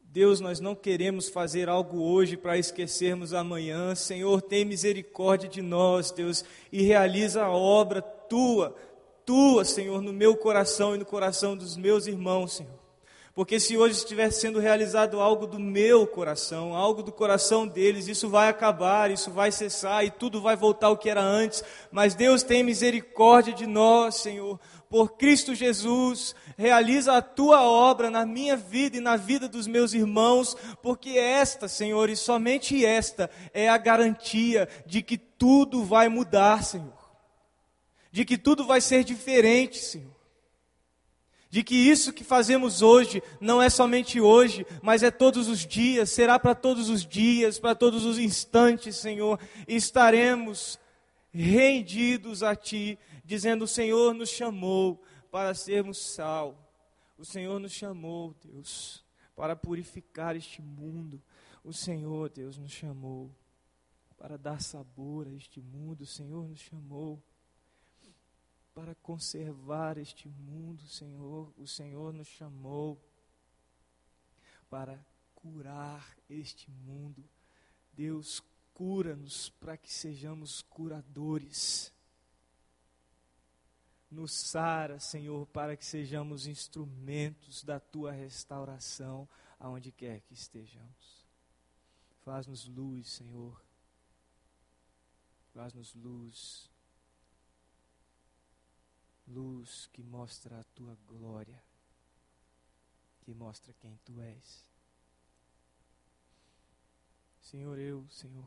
[0.00, 3.94] Deus, nós não queremos fazer algo hoje para esquecermos amanhã.
[3.94, 6.42] Senhor, tem misericórdia de nós, Deus,
[6.72, 8.74] e realiza a obra tua,
[9.26, 12.83] tua, Senhor, no meu coração e no coração dos meus irmãos, Senhor.
[13.34, 18.28] Porque se hoje estivesse sendo realizado algo do meu coração, algo do coração deles, isso
[18.28, 21.64] vai acabar, isso vai cessar e tudo vai voltar ao que era antes.
[21.90, 24.60] Mas Deus tem misericórdia de nós, Senhor.
[24.88, 29.94] Por Cristo Jesus, realiza a tua obra na minha vida e na vida dos meus
[29.94, 36.62] irmãos, porque esta, Senhor, e somente esta é a garantia de que tudo vai mudar,
[36.62, 36.94] Senhor.
[38.12, 40.13] De que tudo vai ser diferente, Senhor
[41.54, 46.10] de que isso que fazemos hoje não é somente hoje, mas é todos os dias,
[46.10, 49.38] será para todos os dias, para todos os instantes, Senhor,
[49.68, 50.80] estaremos
[51.32, 55.00] rendidos a Ti, dizendo: O Senhor nos chamou
[55.30, 56.58] para sermos sal,
[57.16, 59.04] o Senhor nos chamou, Deus,
[59.36, 61.22] para purificar este mundo,
[61.62, 63.30] o Senhor, Deus, nos chamou
[64.16, 67.22] para dar sabor a este mundo, o Senhor nos chamou
[68.74, 71.52] para conservar este mundo, Senhor.
[71.56, 73.00] O Senhor nos chamou
[74.68, 74.98] para
[75.34, 77.24] curar este mundo.
[77.92, 81.92] Deus, cura-nos para que sejamos curadores.
[84.10, 91.24] Nos sara, Senhor, para que sejamos instrumentos da tua restauração aonde quer que estejamos.
[92.24, 93.60] Faz-nos luz, Senhor.
[95.52, 96.73] Faz-nos luz
[99.26, 101.62] luz que mostra a tua glória,
[103.20, 104.66] que mostra quem tu és.
[107.40, 108.46] Senhor, eu, Senhor,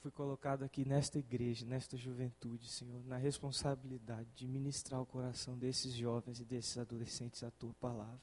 [0.00, 5.92] fui colocado aqui nesta igreja, nesta juventude, Senhor, na responsabilidade de ministrar o coração desses
[5.94, 8.20] jovens e desses adolescentes a tua palavra.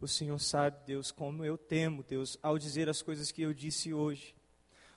[0.00, 3.92] O Senhor sabe, Deus, como eu temo, Deus, ao dizer as coisas que eu disse
[3.92, 4.34] hoje.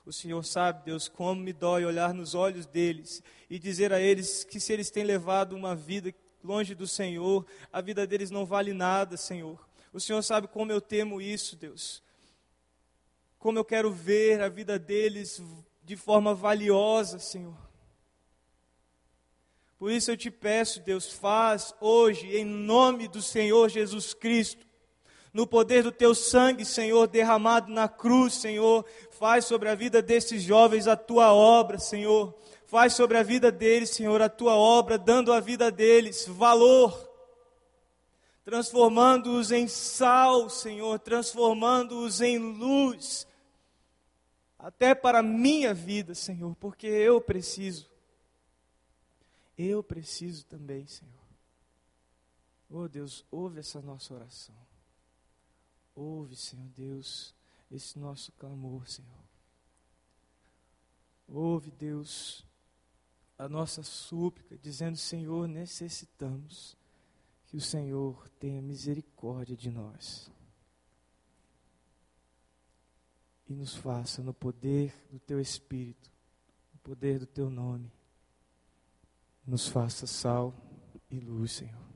[0.08, 4.46] O Senhor sabe, Deus, como me dói olhar nos olhos deles e dizer a eles
[4.46, 8.72] que se eles têm levado uma vida longe do Senhor, a vida deles não vale
[8.72, 9.60] nada, Senhor.
[9.92, 12.02] O Senhor sabe como eu temo isso, Deus.
[13.38, 15.44] Como eu quero ver a vida deles
[15.84, 17.58] de forma valiosa, Senhor.
[19.78, 24.66] Por isso eu te peço, Deus, faz hoje, em nome do Senhor Jesus Cristo,
[25.38, 30.42] no poder do teu sangue, Senhor, derramado na cruz, Senhor, faz sobre a vida desses
[30.42, 32.34] jovens a tua obra, Senhor.
[32.66, 37.08] Faz sobre a vida deles, Senhor, a tua obra, dando à vida deles valor,
[38.44, 43.28] transformando-os em sal, Senhor, transformando-os em luz,
[44.58, 47.88] até para a minha vida, Senhor, porque eu preciso.
[49.56, 51.14] Eu preciso também, Senhor.
[52.72, 54.67] Oh Deus, ouve essa nossa oração.
[55.98, 57.34] Ouve, Senhor Deus,
[57.72, 59.26] esse nosso clamor, Senhor.
[61.28, 62.46] Ouve, Deus,
[63.36, 66.78] a nossa súplica, dizendo: Senhor, necessitamos
[67.48, 70.30] que o Senhor tenha misericórdia de nós
[73.50, 76.12] e nos faça no poder do Teu Espírito,
[76.74, 77.92] no poder do Teu nome,
[79.44, 80.54] nos faça sal
[81.10, 81.88] e luz, Senhor.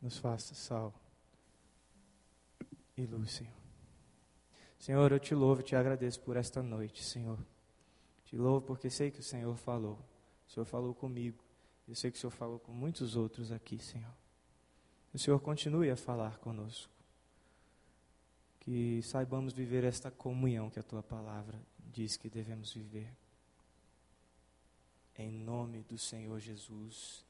[0.00, 0.99] Nos faça sal
[3.00, 3.52] e luz, Senhor.
[4.78, 7.38] Senhor, eu te louvo e te agradeço por esta noite, Senhor.
[8.24, 9.98] Te louvo porque sei que o Senhor falou.
[10.48, 11.42] O Senhor falou comigo.
[11.86, 14.14] Eu sei que o Senhor falou com muitos outros aqui, Senhor.
[15.12, 16.92] O Senhor continue a falar conosco.
[18.60, 23.12] Que saibamos viver esta comunhão que a tua palavra diz que devemos viver.
[25.18, 27.24] Em nome do Senhor Jesus.